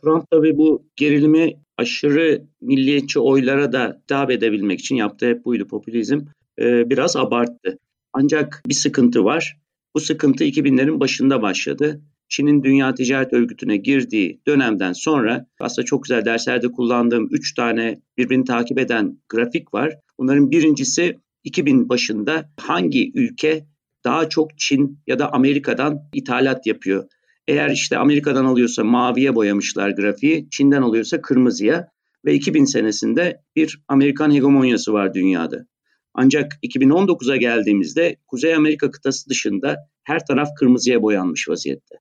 Trump 0.02 0.32
tabii 0.32 0.58
bu 0.58 0.84
gerilimi 0.96 1.54
aşırı 1.78 2.44
milliyetçi 2.62 3.20
oylara 3.20 3.72
da 3.72 4.00
hitap 4.04 4.32
edebilmek 4.32 4.80
için 4.80 4.96
yaptığı 4.96 5.30
hep 5.30 5.46
buydu 5.46 5.68
popülizm. 5.68 6.22
Ee, 6.60 6.90
biraz 6.90 7.16
abarttı. 7.16 7.78
Ancak 8.14 8.64
bir 8.68 8.74
sıkıntı 8.74 9.24
var. 9.24 9.58
Bu 9.96 10.00
sıkıntı 10.00 10.44
2000'lerin 10.44 11.00
başında 11.00 11.42
başladı. 11.42 12.02
Çin'in 12.32 12.64
Dünya 12.64 12.94
Ticaret 12.94 13.34
Örgütü'ne 13.34 13.78
girdiği 13.78 14.42
dönemden 14.48 14.94
sonra 14.94 15.46
aslında 15.60 15.86
çok 15.86 16.04
güzel 16.04 16.26
derslerde 16.26 16.72
kullandığım 16.72 17.28
3 17.32 17.54
tane 17.54 18.02
birbirini 18.18 18.46
takip 18.46 18.80
eden 18.80 19.18
grafik 19.30 19.74
var. 19.74 19.94
Bunların 20.18 20.52
birincisi 20.52 21.20
2000 21.44 21.90
başında 21.90 22.50
hangi 22.58 23.12
ülke 23.16 23.66
daha 24.04 24.30
çok 24.30 24.58
Çin 24.58 25.00
ya 25.08 25.20
da 25.20 25.34
Amerika'dan 25.34 26.00
ithalat 26.14 26.68
yapıyor? 26.68 27.08
Eğer 27.48 27.70
işte 27.70 27.98
Amerika'dan 27.98 28.46
alıyorsa 28.46 28.84
maviye 28.84 29.36
boyamışlar 29.36 29.90
grafiği, 29.90 30.48
Çin'den 30.52 30.82
alıyorsa 30.82 31.22
kırmızıya 31.22 31.88
ve 32.26 32.34
2000 32.34 32.66
senesinde 32.66 33.42
bir 33.56 33.82
Amerikan 33.88 34.32
hegemonyası 34.32 34.94
var 34.94 35.14
dünyada. 35.14 35.66
Ancak 36.14 36.60
2019'a 36.64 37.38
geldiğimizde 37.38 38.16
Kuzey 38.28 38.56
Amerika 38.56 38.92
kıtası 38.92 39.30
dışında 39.30 39.78
her 40.04 40.26
taraf 40.26 40.48
kırmızıya 40.60 41.02
boyanmış 41.02 41.50
vaziyette. 41.50 41.96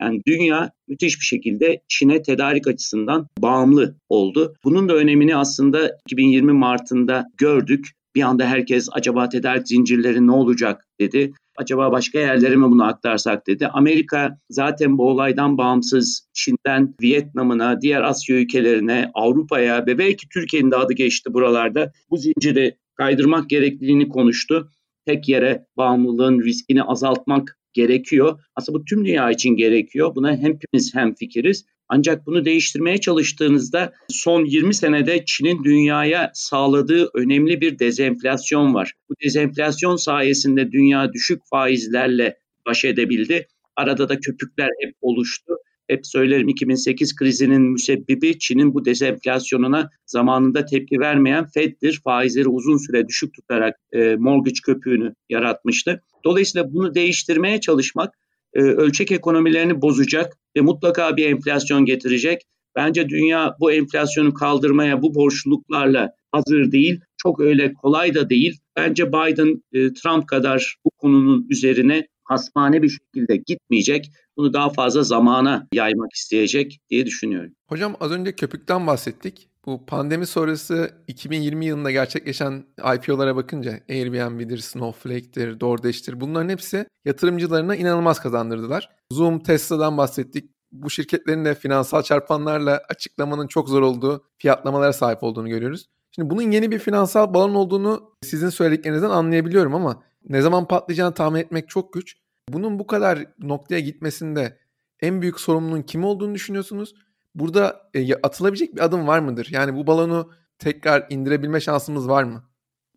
Yani 0.00 0.20
dünya 0.26 0.70
müthiş 0.88 1.20
bir 1.20 1.26
şekilde 1.26 1.82
Çin'e 1.88 2.22
tedarik 2.22 2.68
açısından 2.68 3.26
bağımlı 3.38 3.96
oldu. 4.08 4.54
Bunun 4.64 4.88
da 4.88 4.94
önemini 4.94 5.36
aslında 5.36 5.98
2020 6.06 6.52
Mart'ında 6.52 7.26
gördük. 7.36 7.90
Bir 8.14 8.22
anda 8.22 8.46
herkes 8.46 8.88
acaba 8.92 9.28
tedarik 9.28 9.68
zincirleri 9.68 10.26
ne 10.26 10.32
olacak 10.32 10.84
dedi. 11.00 11.32
Acaba 11.56 11.92
başka 11.92 12.18
yerlere 12.18 12.56
mi 12.56 12.64
bunu 12.64 12.84
aktarsak 12.84 13.46
dedi. 13.46 13.66
Amerika 13.66 14.38
zaten 14.50 14.98
bu 14.98 15.08
olaydan 15.08 15.58
bağımsız 15.58 16.28
Çin'den 16.32 16.94
Vietnam'ına, 17.02 17.80
diğer 17.80 18.02
Asya 18.02 18.36
ülkelerine, 18.36 19.10
Avrupa'ya 19.14 19.86
ve 19.86 19.98
belki 19.98 20.28
Türkiye'nin 20.28 20.70
de 20.70 20.76
adı 20.76 20.92
geçti 20.92 21.34
buralarda 21.34 21.92
bu 22.10 22.16
zinciri 22.16 22.76
kaydırmak 22.94 23.50
gerekliliğini 23.50 24.08
konuştu. 24.08 24.70
Tek 25.06 25.28
yere 25.28 25.66
bağımlılığın 25.76 26.40
riskini 26.40 26.82
azaltmak 26.82 27.58
gerekiyor. 27.74 28.40
Aslında 28.56 28.78
bu 28.78 28.84
tüm 28.84 29.04
dünya 29.04 29.30
için 29.30 29.50
gerekiyor. 29.50 30.14
Buna 30.14 30.36
hepimiz 30.36 30.94
hem 30.94 31.14
fikiriz. 31.14 31.64
Ancak 31.88 32.26
bunu 32.26 32.44
değiştirmeye 32.44 32.98
çalıştığınızda 32.98 33.92
son 34.08 34.44
20 34.44 34.74
senede 34.74 35.24
Çin'in 35.26 35.64
dünyaya 35.64 36.30
sağladığı 36.34 37.10
önemli 37.14 37.60
bir 37.60 37.78
dezenflasyon 37.78 38.74
var. 38.74 38.92
Bu 39.08 39.14
dezenflasyon 39.24 39.96
sayesinde 39.96 40.72
dünya 40.72 41.12
düşük 41.12 41.42
faizlerle 41.50 42.38
baş 42.66 42.84
edebildi. 42.84 43.46
Arada 43.76 44.08
da 44.08 44.20
köpükler 44.20 44.68
hep 44.82 44.94
oluştu. 45.00 45.54
Hep 45.88 46.06
söylerim 46.06 46.48
2008 46.48 47.16
krizinin 47.16 47.62
müsebbibi 47.62 48.38
Çin'in 48.38 48.74
bu 48.74 48.84
dezenflasyonuna 48.84 49.90
zamanında 50.06 50.64
tepki 50.64 51.00
vermeyen 51.00 51.46
Fed'dir. 51.46 52.00
Faizleri 52.04 52.48
uzun 52.48 52.76
süre 52.76 53.08
düşük 53.08 53.34
tutarak 53.34 53.76
e, 53.92 54.16
mortgage 54.16 54.60
köpüğünü 54.66 55.14
yaratmıştı. 55.28 56.02
Dolayısıyla 56.24 56.72
bunu 56.72 56.94
değiştirmeye 56.94 57.60
çalışmak 57.60 58.14
e, 58.54 58.60
ölçek 58.60 59.12
ekonomilerini 59.12 59.82
bozacak 59.82 60.38
ve 60.56 60.60
mutlaka 60.60 61.16
bir 61.16 61.26
enflasyon 61.26 61.84
getirecek. 61.84 62.42
Bence 62.76 63.08
dünya 63.08 63.56
bu 63.60 63.72
enflasyonu 63.72 64.34
kaldırmaya 64.34 65.02
bu 65.02 65.14
borçluluklarla 65.14 66.12
hazır 66.32 66.72
değil. 66.72 67.00
Çok 67.16 67.40
öyle 67.40 67.72
kolay 67.72 68.14
da 68.14 68.30
değil. 68.30 68.58
Bence 68.76 69.08
Biden 69.08 69.62
e, 69.72 69.92
Trump 69.92 70.28
kadar 70.28 70.76
bu 70.84 70.90
konunun 70.90 71.46
üzerine 71.50 72.06
hasmane 72.24 72.82
bir 72.82 72.88
şekilde 72.88 73.36
gitmeyecek. 73.36 74.12
Bunu 74.36 74.52
daha 74.52 74.70
fazla 74.70 75.02
zamana 75.02 75.68
yaymak 75.72 76.12
isteyecek 76.12 76.80
diye 76.90 77.06
düşünüyorum. 77.06 77.52
Hocam 77.68 77.96
az 78.00 78.12
önce 78.12 78.32
köpükten 78.32 78.86
bahsettik. 78.86 79.48
Bu 79.66 79.86
pandemi 79.86 80.26
sonrası 80.26 80.90
2020 81.08 81.66
yılında 81.66 81.90
gerçekleşen 81.90 82.64
IPO'lara 82.96 83.36
bakınca 83.36 83.80
Airbnb'dir, 83.88 84.58
Snowflake'tir, 84.58 85.60
DoorDash'tir 85.60 86.20
bunların 86.20 86.48
hepsi 86.48 86.86
yatırımcılarına 87.04 87.76
inanılmaz 87.76 88.20
kazandırdılar. 88.20 88.88
Zoom, 89.12 89.38
Tesla'dan 89.42 89.98
bahsettik. 89.98 90.50
bu 90.72 90.90
şirketlerin 90.90 91.44
de 91.44 91.54
finansal 91.54 92.02
çarpanlarla 92.02 92.82
açıklamanın 92.88 93.46
çok 93.46 93.68
zor 93.68 93.82
olduğu 93.82 94.24
fiyatlamalara 94.38 94.92
sahip 94.92 95.22
olduğunu 95.22 95.48
görüyoruz. 95.48 95.86
Şimdi 96.10 96.30
bunun 96.30 96.50
yeni 96.50 96.70
bir 96.70 96.78
finansal 96.78 97.34
balon 97.34 97.54
olduğunu 97.54 98.10
sizin 98.22 98.48
söylediklerinizden 98.48 99.10
anlayabiliyorum 99.10 99.74
ama 99.74 100.02
ne 100.28 100.40
zaman 100.40 100.68
patlayacağını 100.68 101.14
tahmin 101.14 101.40
etmek 101.40 101.68
çok 101.68 101.92
güç. 101.92 102.16
Bunun 102.48 102.78
bu 102.78 102.86
kadar 102.86 103.24
noktaya 103.38 103.80
gitmesinde 103.80 104.58
en 105.00 105.22
büyük 105.22 105.40
sorumluluğun 105.40 105.82
kim 105.82 106.04
olduğunu 106.04 106.34
düşünüyorsunuz? 106.34 106.94
Burada 107.34 107.90
e, 107.94 108.14
atılabilecek 108.14 108.74
bir 108.76 108.84
adım 108.84 109.06
var 109.06 109.18
mıdır? 109.18 109.48
Yani 109.50 109.76
bu 109.76 109.86
balonu 109.86 110.30
tekrar 110.58 111.06
indirebilme 111.10 111.60
şansımız 111.60 112.08
var 112.08 112.24
mı? 112.24 112.44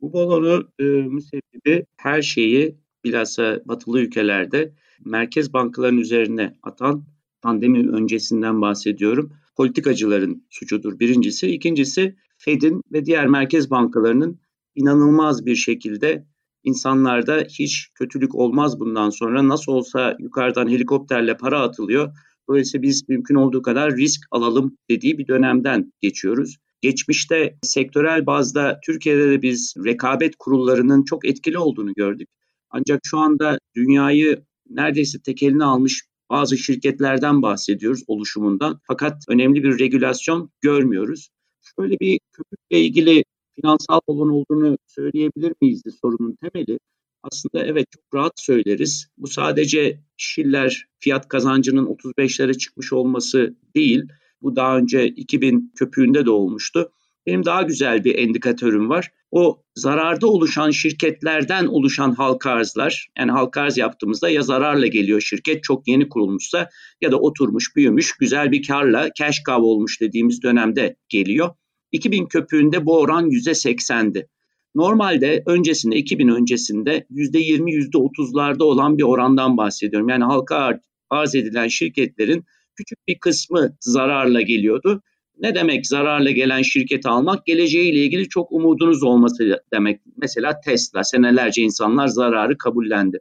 Bu 0.01 0.13
balonu 0.13 0.69
e, 0.79 0.83
müsebbibi 0.83 1.85
her 1.97 2.21
şeyi 2.21 2.77
bilhassa 3.03 3.61
batılı 3.65 3.99
ülkelerde 4.01 4.71
merkez 5.05 5.53
bankaların 5.53 5.97
üzerine 5.97 6.53
atan 6.63 7.05
pandemi 7.41 7.89
öncesinden 7.89 8.61
bahsediyorum. 8.61 9.33
Politikacıların 9.55 10.43
suçudur 10.49 10.99
birincisi. 10.99 11.47
İkincisi 11.47 12.15
Fed'in 12.37 12.81
ve 12.91 13.05
diğer 13.05 13.27
merkez 13.27 13.71
bankalarının 13.71 14.39
inanılmaz 14.75 15.45
bir 15.45 15.55
şekilde 15.55 16.25
insanlarda 16.67 17.37
hiç 17.59 17.89
kötülük 17.95 18.35
olmaz 18.35 18.79
bundan 18.79 19.09
sonra 19.09 19.47
nasıl 19.47 19.71
olsa 19.71 20.15
yukarıdan 20.19 20.69
helikopterle 20.69 21.37
para 21.37 21.61
atılıyor. 21.61 22.13
Dolayısıyla 22.49 22.81
biz 22.81 23.09
mümkün 23.09 23.35
olduğu 23.35 23.61
kadar 23.61 23.97
risk 23.97 24.21
alalım 24.31 24.77
dediği 24.89 25.17
bir 25.17 25.27
dönemden 25.27 25.93
geçiyoruz. 26.01 26.57
Geçmişte 26.81 27.57
sektörel 27.63 28.25
bazda 28.25 28.79
Türkiye'de 28.85 29.29
de 29.29 29.41
biz 29.41 29.73
rekabet 29.85 30.35
kurullarının 30.39 31.03
çok 31.03 31.25
etkili 31.25 31.57
olduğunu 31.57 31.93
gördük. 31.93 32.29
Ancak 32.69 32.99
şu 33.03 33.17
anda 33.17 33.59
dünyayı 33.75 34.43
neredeyse 34.69 35.19
tekeline 35.21 35.63
almış 35.63 36.03
bazı 36.29 36.57
şirketlerden 36.57 37.41
bahsediyoruz 37.41 38.03
oluşumundan. 38.07 38.79
Fakat 38.83 39.23
önemli 39.29 39.63
bir 39.63 39.79
regülasyon 39.79 40.49
görmüyoruz. 40.61 41.29
Şöyle 41.75 41.99
bir 41.99 42.19
köpükle 42.31 42.81
ilgili 42.81 43.23
finansal 43.61 43.99
balon 44.07 44.29
olduğunu 44.29 44.77
söyleyebilir 44.87 45.53
miyiz 45.61 45.83
sorunun 46.01 46.37
temeli. 46.41 46.79
Aslında 47.23 47.65
evet 47.65 47.87
çok 47.91 48.03
rahat 48.13 48.33
söyleriz. 48.35 49.07
Bu 49.17 49.27
sadece 49.27 49.99
Schiller 50.17 50.85
fiyat 50.99 51.27
kazancının 51.27 51.85
35'lere 51.85 52.57
çıkmış 52.57 52.93
olması 52.93 53.55
değil. 53.75 54.03
Bu 54.41 54.55
daha 54.55 54.77
önce 54.77 55.07
2000 55.07 55.71
köpüğünde 55.75 56.25
de 56.25 56.29
olmuştu. 56.29 56.91
Benim 57.25 57.45
daha 57.45 57.61
güzel 57.61 58.03
bir 58.03 58.15
endikatörüm 58.15 58.89
var. 58.89 59.11
O 59.31 59.63
zararda 59.75 60.27
oluşan 60.27 60.71
şirketlerden 60.71 61.65
oluşan 61.65 62.11
halka 62.11 62.51
arzlar. 62.51 63.07
Yani 63.17 63.31
halka 63.31 63.61
arz 63.61 63.77
yaptığımızda 63.77 64.29
ya 64.29 64.41
zararla 64.41 64.87
geliyor 64.87 65.21
şirket 65.21 65.63
çok 65.63 65.87
yeni 65.87 66.09
kurulmuşsa 66.09 66.69
ya 67.01 67.11
da 67.11 67.19
oturmuş 67.19 67.75
büyümüş 67.75 68.11
güzel 68.11 68.51
bir 68.51 68.67
karla 68.67 69.09
cash 69.17 69.43
cow 69.43 69.61
olmuş 69.61 70.01
dediğimiz 70.01 70.43
dönemde 70.43 70.95
geliyor. 71.09 71.49
2000 71.91 72.25
köpüğünde 72.25 72.85
bu 72.85 72.99
oran 72.99 73.29
%80'di. 73.29 74.27
Normalde 74.75 75.43
öncesinde 75.45 75.95
2000 75.95 76.27
öncesinde 76.27 77.05
%20 77.11 77.89
%30'larda 77.91 78.63
olan 78.63 78.97
bir 78.97 79.03
orandan 79.03 79.57
bahsediyorum. 79.57 80.09
Yani 80.09 80.23
halka 80.23 80.79
arz 81.09 81.35
edilen 81.35 81.67
şirketlerin 81.67 82.45
küçük 82.75 83.07
bir 83.07 83.19
kısmı 83.19 83.77
zararla 83.81 84.41
geliyordu. 84.41 85.01
Ne 85.39 85.55
demek 85.55 85.87
zararla 85.87 86.31
gelen 86.31 86.61
şirketi 86.61 87.09
almak? 87.09 87.45
Geleceğiyle 87.45 88.05
ilgili 88.05 88.29
çok 88.29 88.51
umudunuz 88.51 89.03
olması 89.03 89.63
demek. 89.73 90.01
Mesela 90.17 90.61
Tesla 90.65 91.03
senelerce 91.03 91.61
insanlar 91.61 92.07
zararı 92.07 92.57
kabullendi. 92.57 93.19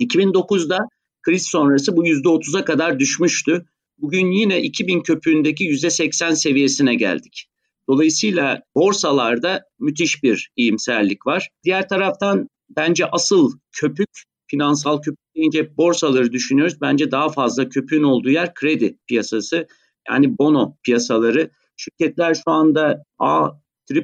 2009'da 0.00 0.78
kriz 1.22 1.46
sonrası 1.46 1.96
bu 1.96 2.06
%30'a 2.06 2.64
kadar 2.64 2.98
düşmüştü. 2.98 3.64
Bugün 3.98 4.30
yine 4.30 4.62
2000 4.62 5.00
köpüğündeki 5.00 5.64
%80 5.64 6.36
seviyesine 6.36 6.94
geldik. 6.94 7.48
Dolayısıyla 7.88 8.62
borsalarda 8.74 9.62
müthiş 9.78 10.22
bir 10.22 10.50
iyimserlik 10.56 11.26
var. 11.26 11.48
Diğer 11.64 11.88
taraftan 11.88 12.48
bence 12.76 13.06
asıl 13.06 13.52
köpük 13.72 14.08
finansal 14.46 15.02
köpük 15.02 15.34
deyince 15.36 15.76
borsaları 15.76 16.32
düşünüyoruz. 16.32 16.80
Bence 16.80 17.10
daha 17.10 17.28
fazla 17.28 17.68
köpüğün 17.68 18.02
olduğu 18.02 18.30
yer 18.30 18.54
kredi 18.54 18.98
piyasası. 19.06 19.66
Yani 20.08 20.38
bono 20.38 20.76
piyasaları. 20.82 21.50
Şirketler 21.76 22.34
şu 22.34 22.50
anda 22.50 23.04
A, 23.18 23.50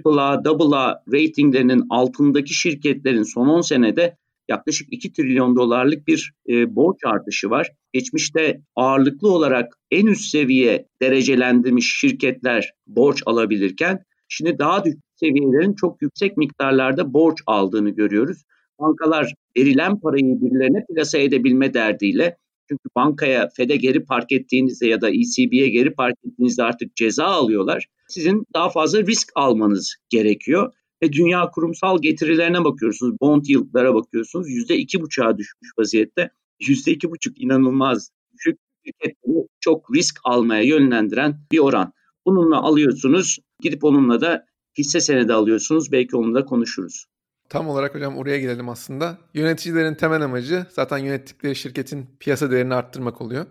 AAA, 0.05 0.42
AA 0.44 1.03
ratinglerinin 1.12 1.87
altındaki 1.90 2.55
şirketlerin 2.55 3.23
son 3.23 3.49
10 3.49 3.61
senede 3.61 4.16
yaklaşık 4.49 4.93
2 4.93 5.13
trilyon 5.13 5.57
dolarlık 5.57 6.07
bir 6.07 6.33
e, 6.49 6.77
borç 6.77 6.99
artışı 7.05 7.51
var. 7.51 7.73
Geçmişte 7.93 8.61
ağırlıklı 8.77 9.33
olarak 9.33 9.79
en 9.91 10.07
üst 10.07 10.25
seviye 10.25 10.89
derecelendirilmiş 11.03 11.97
şirketler 12.01 12.73
borç 12.87 13.23
alabilirken 13.27 14.05
şimdi 14.29 14.59
daha 14.59 14.85
düşük 14.85 15.01
seviyelerin 15.17 15.75
çok 15.75 16.03
yüksek 16.03 16.37
miktarlarda 16.37 17.15
borç 17.15 17.39
aldığını 17.47 17.91
görüyoruz. 17.91 18.43
Bankalar 18.81 19.35
verilen 19.57 20.01
parayı 20.01 20.41
birilerine 20.41 20.85
plasa 20.89 21.19
edebilme 21.19 21.75
derdiyle 21.75 22.37
çünkü 22.69 22.89
bankaya 22.97 23.49
FED'e 23.57 23.77
geri 23.77 24.05
park 24.05 24.33
ettiğinizde 24.33 24.87
ya 24.87 25.01
da 25.01 25.11
ECB'ye 25.11 25.69
geri 25.69 25.95
park 25.95 26.15
ettiğinizde 26.25 26.63
artık 26.63 26.97
ceza 26.97 27.25
alıyorlar. 27.25 27.87
Sizin 28.09 28.45
daha 28.55 28.71
fazla 28.71 29.03
risk 29.03 29.33
almanız 29.35 29.97
gerekiyor. 30.11 30.73
Ve 31.05 31.12
dünya 31.12 31.51
kurumsal 31.51 32.03
getirilerine 32.03 32.64
bakıyorsunuz. 32.64 33.21
Bond 33.21 33.45
yıllara 33.49 33.95
bakıyorsunuz. 33.95 34.51
Yüzde 34.51 34.77
iki 34.77 35.01
buçuğa 35.01 35.38
düşmüş 35.38 35.71
vaziyette. 35.79 36.31
Yüzde 36.61 36.90
iki 36.90 37.11
buçuk 37.11 37.40
inanılmaz 37.40 38.11
düşük. 38.35 38.59
Şirketleri 38.85 39.47
çok 39.61 39.95
risk 39.95 40.21
almaya 40.25 40.62
yönlendiren 40.62 41.40
bir 41.53 41.59
oran. 41.59 41.93
Bununla 42.27 42.62
alıyorsunuz. 42.62 43.38
Gidip 43.61 43.85
onunla 43.85 44.21
da 44.21 44.47
hisse 44.79 45.01
senedi 45.01 45.33
alıyorsunuz. 45.33 45.93
Belki 45.93 46.17
onunla 46.17 46.45
konuşuruz. 46.45 47.05
Tam 47.49 47.69
olarak 47.69 47.95
hocam 47.95 48.17
oraya 48.17 48.38
gelelim 48.38 48.69
aslında. 48.69 49.19
Yöneticilerin 49.35 49.95
temel 49.95 50.23
amacı 50.23 50.67
zaten 50.71 50.99
yönettikleri 50.99 51.57
şirketin 51.57 52.07
piyasa 52.21 52.51
değerini 52.51 52.75
arttırmak 52.75 53.21
oluyor. 53.21 53.47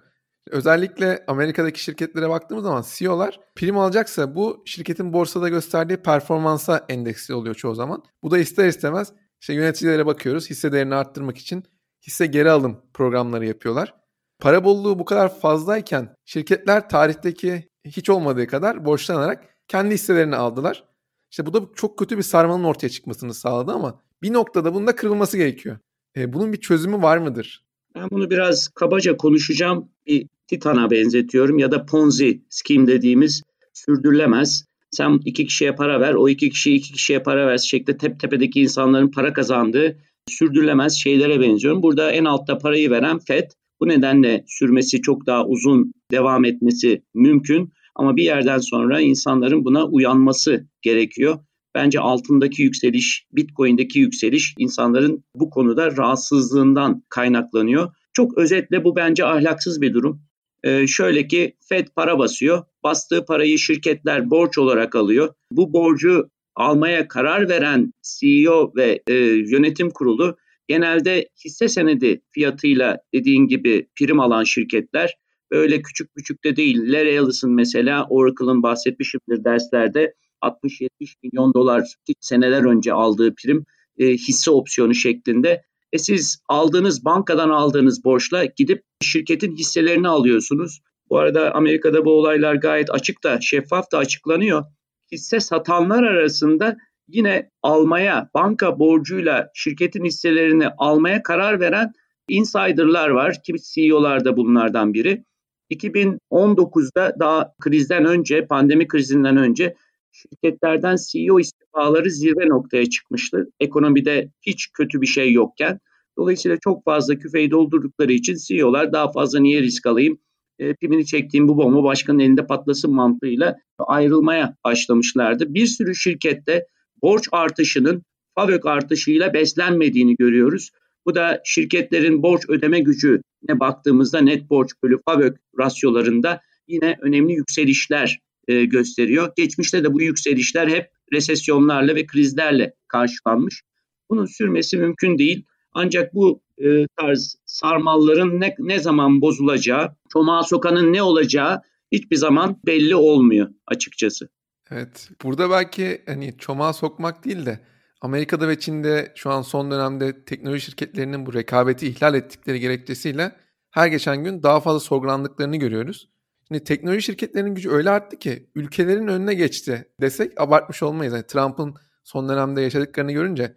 Özellikle 0.49 1.23
Amerika'daki 1.27 1.83
şirketlere 1.83 2.29
baktığımız 2.29 2.63
zaman 2.63 2.85
CEO'lar 2.87 3.39
prim 3.55 3.77
alacaksa 3.77 4.35
bu 4.35 4.63
şirketin 4.65 5.13
borsada 5.13 5.49
gösterdiği 5.49 5.97
performansa 5.97 6.85
endeksli 6.89 7.33
oluyor 7.33 7.55
çoğu 7.55 7.75
zaman. 7.75 8.03
Bu 8.23 8.31
da 8.31 8.37
ister 8.37 8.67
istemez 8.67 9.13
işte 9.41 9.53
yöneticilere 9.53 10.05
bakıyoruz 10.05 10.49
hisse 10.49 10.71
değerini 10.71 10.95
arttırmak 10.95 11.37
için 11.37 11.63
hisse 12.07 12.25
geri 12.25 12.51
alım 12.51 12.81
programları 12.93 13.45
yapıyorlar. 13.45 13.95
Para 14.39 14.63
bolluğu 14.63 14.99
bu 14.99 15.05
kadar 15.05 15.39
fazlayken 15.39 16.15
şirketler 16.25 16.89
tarihteki 16.89 17.69
hiç 17.85 18.09
olmadığı 18.09 18.47
kadar 18.47 18.85
borçlanarak 18.85 19.55
kendi 19.67 19.93
hisselerini 19.93 20.35
aldılar. 20.35 20.83
İşte 21.31 21.45
bu 21.45 21.53
da 21.53 21.61
çok 21.75 21.99
kötü 21.99 22.17
bir 22.17 22.23
sarmanın 22.23 22.63
ortaya 22.63 22.89
çıkmasını 22.89 23.33
sağladı 23.33 23.71
ama 23.71 24.01
bir 24.21 24.33
noktada 24.33 24.73
bunun 24.73 24.87
da 24.87 24.95
kırılması 24.95 25.37
gerekiyor. 25.37 25.77
E, 26.17 26.33
bunun 26.33 26.53
bir 26.53 26.61
çözümü 26.61 27.01
var 27.01 27.17
mıdır? 27.17 27.62
Ben 27.95 28.09
bunu 28.11 28.29
biraz 28.29 28.67
kabaca 28.67 29.17
konuşacağım. 29.17 29.89
Bir 30.07 30.27
Titan'a 30.47 30.91
benzetiyorum 30.91 31.59
ya 31.59 31.71
da 31.71 31.85
Ponzi 31.85 32.41
scheme 32.49 32.87
dediğimiz 32.87 33.43
sürdürülemez. 33.73 34.65
Sen 34.91 35.19
iki 35.25 35.45
kişiye 35.45 35.75
para 35.75 35.99
ver, 35.99 36.13
o 36.13 36.29
iki 36.29 36.49
kişi 36.49 36.73
iki 36.75 36.93
kişiye 36.93 37.19
para 37.19 37.47
ver 37.47 37.57
şeklinde 37.57 37.97
tep 37.97 38.19
tepedeki 38.19 38.61
insanların 38.61 39.11
para 39.11 39.33
kazandığı 39.33 39.97
sürdürülemez 40.27 40.93
şeylere 41.03 41.39
benziyorum. 41.39 41.83
Burada 41.83 42.11
en 42.11 42.25
altta 42.25 42.57
parayı 42.57 42.91
veren 42.91 43.19
FED. 43.19 43.51
Bu 43.79 43.87
nedenle 43.87 44.43
sürmesi 44.47 45.01
çok 45.01 45.25
daha 45.25 45.45
uzun 45.45 45.93
devam 46.11 46.45
etmesi 46.45 47.03
mümkün. 47.13 47.73
Ama 47.95 48.17
bir 48.17 48.23
yerden 48.23 48.57
sonra 48.57 49.01
insanların 49.01 49.65
buna 49.65 49.85
uyanması 49.85 50.67
gerekiyor. 50.81 51.39
Bence 51.75 51.99
altındaki 51.99 52.61
yükseliş, 52.61 53.25
Bitcoin'deki 53.31 53.99
yükseliş 53.99 54.55
insanların 54.57 55.23
bu 55.35 55.49
konuda 55.49 55.97
rahatsızlığından 55.97 57.03
kaynaklanıyor. 57.09 57.93
Çok 58.13 58.37
özetle 58.37 58.83
bu 58.83 58.95
bence 58.95 59.25
ahlaksız 59.25 59.81
bir 59.81 59.93
durum. 59.93 60.21
Ee, 60.63 60.87
şöyle 60.87 61.27
ki 61.27 61.55
Fed 61.69 61.87
para 61.95 62.19
basıyor. 62.19 62.63
Bastığı 62.83 63.25
parayı 63.25 63.59
şirketler 63.59 64.29
borç 64.29 64.57
olarak 64.57 64.95
alıyor. 64.95 65.33
Bu 65.51 65.73
borcu 65.73 66.29
almaya 66.55 67.07
karar 67.07 67.49
veren 67.49 67.93
CEO 68.01 68.71
ve 68.75 69.01
e, 69.07 69.13
yönetim 69.23 69.89
kurulu 69.89 70.37
genelde 70.67 71.29
hisse 71.45 71.67
senedi 71.67 72.21
fiyatıyla 72.31 72.97
dediğin 73.13 73.47
gibi 73.47 73.87
prim 73.99 74.19
alan 74.19 74.43
şirketler 74.43 75.13
öyle 75.51 75.81
küçük 75.81 76.15
küçük 76.15 76.43
de 76.43 76.55
değil. 76.55 76.93
Larry 76.93 77.47
mesela 77.47 78.07
Oracle'ın 78.09 78.63
bahsetmişimdir 78.63 79.43
derslerde 79.43 80.13
60-70 80.43 80.89
milyon 81.23 81.53
dolar 81.53 81.83
seneler 82.19 82.63
önce 82.63 82.93
aldığı 82.93 83.35
prim 83.35 83.65
e, 83.97 84.07
hisse 84.07 84.51
opsiyonu 84.51 84.95
şeklinde. 84.95 85.63
E 85.91 85.97
siz 85.97 86.43
aldığınız 86.47 87.05
bankadan 87.05 87.49
aldığınız 87.49 88.03
borçla 88.03 88.45
gidip 88.45 88.83
şirketin 89.01 89.55
hisselerini 89.55 90.07
alıyorsunuz. 90.07 90.79
Bu 91.09 91.17
arada 91.17 91.55
Amerika'da 91.55 92.05
bu 92.05 92.11
olaylar 92.11 92.55
gayet 92.55 92.91
açık 92.91 93.23
da 93.23 93.41
şeffaf 93.41 93.91
da 93.91 93.97
açıklanıyor. 93.97 94.63
Hisse 95.11 95.39
satanlar 95.39 96.03
arasında 96.03 96.77
yine 97.07 97.49
almaya, 97.61 98.29
banka 98.33 98.79
borcuyla 98.79 99.49
şirketin 99.53 100.05
hisselerini 100.05 100.67
almaya 100.77 101.23
karar 101.23 101.59
veren 101.59 101.93
insiderlar 102.29 103.09
var. 103.09 103.37
Kimi 103.45 103.59
CEO'lar 103.61 104.25
da 104.25 104.37
bunlardan 104.37 104.93
biri. 104.93 105.23
2019'da 105.71 107.15
daha 107.19 107.53
krizden 107.59 108.05
önce, 108.05 108.47
pandemi 108.47 108.87
krizinden 108.87 109.37
önce 109.37 109.75
şirketlerden 110.13 110.97
CEO 111.11 111.39
istifaları 111.39 112.11
zirve 112.11 112.49
noktaya 112.49 112.85
çıkmıştı. 112.85 113.51
Ekonomide 113.59 114.29
hiç 114.41 114.71
kötü 114.73 115.01
bir 115.01 115.07
şey 115.07 115.33
yokken. 115.33 115.79
Dolayısıyla 116.17 116.57
çok 116.63 116.85
fazla 116.85 117.15
küfeyi 117.15 117.51
doldurdukları 117.51 118.13
için 118.13 118.35
CEO'lar 118.35 118.93
daha 118.93 119.11
fazla 119.11 119.39
niye 119.39 119.61
risk 119.61 119.85
alayım? 119.85 120.17
E, 120.59 120.73
pimini 120.73 121.05
çektiğim 121.05 121.47
bu 121.47 121.57
bomba 121.57 121.83
başkanın 121.83 122.19
elinde 122.19 122.45
patlasın 122.45 122.93
mantığıyla 122.93 123.57
ayrılmaya 123.79 124.55
başlamışlardı. 124.65 125.53
Bir 125.53 125.65
sürü 125.65 125.95
şirkette 125.95 126.65
borç 127.01 127.27
artışının 127.31 128.03
FAVÖK 128.35 128.65
artışıyla 128.65 129.33
beslenmediğini 129.33 130.15
görüyoruz. 130.15 130.69
Bu 131.05 131.15
da 131.15 131.41
şirketlerin 131.45 132.23
borç 132.23 132.49
ödeme 132.49 132.79
gücüne 132.79 133.59
baktığımızda 133.59 134.21
net 134.21 134.49
borç 134.49 134.69
bölü 134.83 134.99
FAVÖK 135.05 135.37
rasyolarında 135.59 136.41
yine 136.67 136.97
önemli 137.01 137.33
yükselişler 137.33 138.19
e, 138.47 138.65
gösteriyor. 138.65 139.31
Geçmişte 139.37 139.83
de 139.83 139.93
bu 139.93 140.01
yükselişler 140.01 140.67
hep 140.67 140.89
resesyonlarla 141.13 141.95
ve 141.95 142.05
krizlerle 142.05 142.73
karşılanmış. 142.87 143.61
Bunun 144.09 144.25
sürmesi 144.25 144.77
mümkün 144.77 145.17
değil. 145.17 145.45
Ancak 145.73 146.13
bu 146.13 146.41
e, 146.57 146.87
tarz 146.99 147.35
sarmalların 147.45 148.41
ne, 148.41 148.55
ne 148.59 148.79
zaman 148.79 149.21
bozulacağı, 149.21 149.95
çomağa 150.09 150.43
sokanın 150.43 150.93
ne 150.93 151.03
olacağı 151.03 151.61
hiçbir 151.91 152.15
zaman 152.15 152.59
belli 152.65 152.95
olmuyor 152.95 153.49
açıkçası. 153.67 154.29
Evet. 154.71 155.09
Burada 155.23 155.49
belki 155.49 156.01
hani 156.05 156.37
çomağa 156.37 156.73
sokmak 156.73 157.25
değil 157.25 157.45
de 157.45 157.59
Amerika'da 158.01 158.47
ve 158.47 158.59
Çin'de 158.59 159.11
şu 159.15 159.29
an 159.29 159.41
son 159.41 159.71
dönemde 159.71 160.25
teknoloji 160.25 160.61
şirketlerinin 160.65 161.25
bu 161.25 161.33
rekabeti 161.33 161.87
ihlal 161.87 162.15
ettikleri 162.15 162.59
gerekçesiyle 162.59 163.31
her 163.71 163.87
geçen 163.87 164.23
gün 164.23 164.43
daha 164.43 164.59
fazla 164.59 164.79
sorgulandıklarını 164.79 165.57
görüyoruz. 165.57 166.09
Şimdi 166.53 166.63
teknoloji 166.63 167.01
şirketlerinin 167.01 167.55
gücü 167.55 167.69
öyle 167.69 167.89
arttı 167.89 168.19
ki 168.19 168.49
ülkelerin 168.55 169.07
önüne 169.07 169.33
geçti 169.33 169.85
desek 170.01 170.41
abartmış 170.41 170.83
olmayız. 170.83 171.13
Yani 171.13 171.27
Trump'ın 171.27 171.75
son 172.03 172.29
dönemde 172.29 172.61
yaşadıklarını 172.61 173.11
görünce 173.11 173.55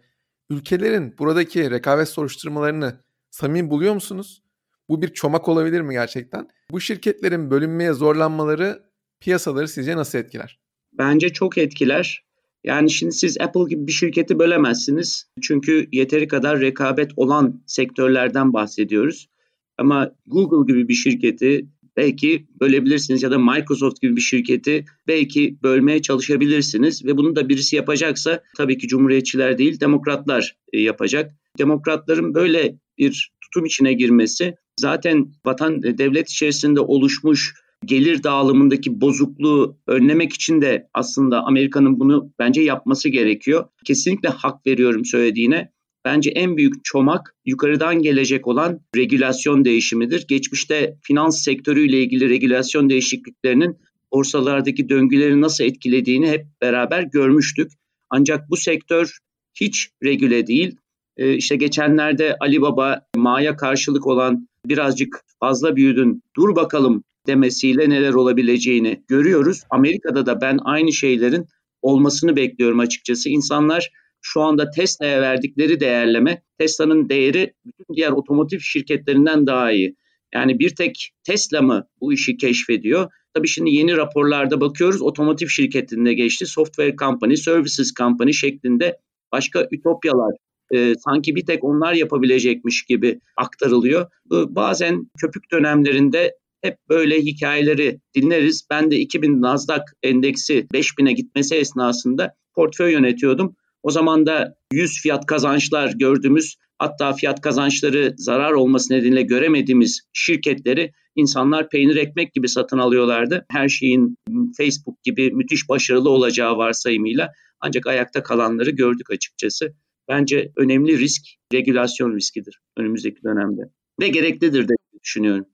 ülkelerin 0.49 1.15
buradaki 1.17 1.71
rekabet 1.71 2.09
soruşturmalarını 2.09 3.01
samimi 3.29 3.69
buluyor 3.69 3.93
musunuz? 3.93 4.43
Bu 4.89 5.01
bir 5.01 5.07
çomak 5.07 5.47
olabilir 5.47 5.81
mi 5.81 5.93
gerçekten? 5.93 6.47
Bu 6.71 6.81
şirketlerin 6.81 7.51
bölünmeye 7.51 7.93
zorlanmaları 7.93 8.83
piyasaları 9.19 9.67
sizce 9.67 9.97
nasıl 9.97 10.19
etkiler? 10.19 10.59
Bence 10.93 11.29
çok 11.29 11.57
etkiler. 11.57 12.25
Yani 12.63 12.91
şimdi 12.91 13.11
siz 13.11 13.41
Apple 13.41 13.69
gibi 13.69 13.87
bir 13.87 13.91
şirketi 13.91 14.39
bölemezsiniz. 14.39 15.27
Çünkü 15.41 15.87
yeteri 15.91 16.27
kadar 16.27 16.59
rekabet 16.59 17.11
olan 17.15 17.63
sektörlerden 17.65 18.53
bahsediyoruz. 18.53 19.29
Ama 19.77 20.11
Google 20.27 20.73
gibi 20.73 20.87
bir 20.87 20.93
şirketi 20.93 21.65
belki 21.97 22.47
bölebilirsiniz 22.61 23.23
ya 23.23 23.31
da 23.31 23.39
Microsoft 23.39 24.01
gibi 24.01 24.15
bir 24.15 24.21
şirketi 24.21 24.85
belki 25.07 25.57
bölmeye 25.63 26.01
çalışabilirsiniz 26.01 27.05
ve 27.05 27.17
bunu 27.17 27.35
da 27.35 27.49
birisi 27.49 27.75
yapacaksa 27.75 28.43
tabii 28.57 28.77
ki 28.77 28.87
cumhuriyetçiler 28.87 29.57
değil 29.57 29.79
demokratlar 29.79 30.57
e, 30.73 30.81
yapacak. 30.81 31.31
Demokratların 31.57 32.33
böyle 32.33 32.75
bir 32.97 33.31
tutum 33.41 33.65
içine 33.65 33.93
girmesi 33.93 34.55
zaten 34.79 35.31
vatan 35.45 35.83
e, 35.83 35.97
devlet 35.97 36.29
içerisinde 36.29 36.79
oluşmuş 36.79 37.53
gelir 37.85 38.23
dağılımındaki 38.23 39.01
bozukluğu 39.01 39.77
önlemek 39.87 40.33
için 40.33 40.61
de 40.61 40.89
aslında 40.93 41.43
Amerika'nın 41.43 41.99
bunu 41.99 42.33
bence 42.39 42.61
yapması 42.61 43.09
gerekiyor. 43.09 43.65
Kesinlikle 43.85 44.29
hak 44.29 44.67
veriyorum 44.67 45.05
söylediğine. 45.05 45.71
Bence 46.07 46.29
en 46.29 46.57
büyük 46.57 46.85
çomak 46.85 47.35
yukarıdan 47.45 48.01
gelecek 48.01 48.47
olan 48.47 48.79
regülasyon 48.95 49.65
değişimidir. 49.65 50.25
Geçmişte 50.27 50.97
finans 51.01 51.43
sektörüyle 51.43 52.01
ilgili 52.01 52.29
regülasyon 52.29 52.89
değişikliklerinin 52.89 53.77
borsalardaki 54.11 54.89
döngüleri 54.89 55.41
nasıl 55.41 55.63
etkilediğini 55.63 56.29
hep 56.29 56.45
beraber 56.61 57.03
görmüştük. 57.03 57.71
Ancak 58.09 58.49
bu 58.49 58.57
sektör 58.57 59.17
hiç 59.53 59.89
regüle 60.03 60.47
değil. 60.47 60.75
Ee, 61.17 61.33
işte 61.33 61.55
geçenlerde 61.55 62.35
Ali 62.39 62.61
Baba 62.61 63.01
Ma'ya 63.15 63.55
karşılık 63.55 64.07
olan 64.07 64.47
birazcık 64.65 65.21
fazla 65.39 65.75
büyüdün 65.75 66.23
dur 66.35 66.55
bakalım 66.55 67.03
demesiyle 67.27 67.89
neler 67.89 68.13
olabileceğini 68.13 69.03
görüyoruz. 69.07 69.61
Amerika'da 69.69 70.25
da 70.25 70.41
ben 70.41 70.59
aynı 70.63 70.93
şeylerin 70.93 71.45
olmasını 71.81 72.35
bekliyorum 72.35 72.79
açıkçası. 72.79 73.29
İnsanlar 73.29 73.91
şu 74.21 74.41
anda 74.41 74.69
Tesla'ya 74.69 75.21
verdikleri 75.21 75.79
değerleme 75.79 76.41
Tesla'nın 76.57 77.09
değeri 77.09 77.53
bütün 77.65 77.95
diğer 77.95 78.11
otomotiv 78.11 78.59
şirketlerinden 78.59 79.47
daha 79.47 79.71
iyi. 79.71 79.95
Yani 80.33 80.59
bir 80.59 80.75
tek 80.75 81.11
Tesla 81.23 81.61
mı 81.61 81.87
bu 82.01 82.13
işi 82.13 82.37
keşfediyor? 82.37 83.11
Tabii 83.33 83.47
şimdi 83.47 83.71
yeni 83.71 83.97
raporlarda 83.97 84.61
bakıyoruz 84.61 85.01
otomotiv 85.01 85.47
şirketinde 85.47 86.13
geçti. 86.13 86.45
Software 86.45 86.95
company, 86.95 87.35
services 87.35 87.93
company 87.93 88.33
şeklinde 88.33 88.97
başka 89.31 89.67
ütopyalar 89.71 90.33
e, 90.73 90.95
sanki 90.95 91.35
bir 91.35 91.45
tek 91.45 91.63
onlar 91.63 91.93
yapabilecekmiş 91.93 92.85
gibi 92.85 93.19
aktarılıyor. 93.37 94.01
E, 94.03 94.55
bazen 94.55 95.09
köpük 95.21 95.51
dönemlerinde 95.51 96.35
hep 96.61 96.77
böyle 96.89 97.21
hikayeleri 97.21 97.99
dinleriz. 98.15 98.67
Ben 98.69 98.91
de 98.91 98.97
2000 98.97 99.41
Nasdaq 99.41 99.83
endeksi 100.03 100.67
5000'e 100.73 101.11
gitmesi 101.11 101.55
esnasında 101.55 102.33
portföy 102.55 102.91
yönetiyordum. 102.91 103.55
O 103.83 103.91
zaman 103.91 104.25
da 104.25 104.55
100 104.73 105.01
fiyat 105.01 105.25
kazançlar 105.25 105.91
gördüğümüz 105.91 106.55
hatta 106.79 107.13
fiyat 107.13 107.41
kazançları 107.41 108.13
zarar 108.17 108.51
olması 108.51 108.93
nedeniyle 108.93 109.21
göremediğimiz 109.21 110.01
şirketleri 110.13 110.91
insanlar 111.15 111.69
peynir 111.69 111.95
ekmek 111.95 112.33
gibi 112.33 112.49
satın 112.49 112.77
alıyorlardı. 112.77 113.45
Her 113.51 113.69
şeyin 113.69 114.17
Facebook 114.57 115.03
gibi 115.03 115.31
müthiş 115.31 115.69
başarılı 115.69 116.09
olacağı 116.09 116.57
varsayımıyla 116.57 117.31
ancak 117.61 117.87
ayakta 117.87 118.23
kalanları 118.23 118.69
gördük 118.69 119.11
açıkçası. 119.11 119.73
Bence 120.07 120.51
önemli 120.55 120.99
risk 120.99 121.21
regülasyon 121.53 122.15
riskidir 122.15 122.59
önümüzdeki 122.77 123.23
dönemde. 123.23 123.61
Ve 124.01 124.07
gereklidir 124.07 124.67
de 124.67 124.73
düşünüyorum. 125.03 125.45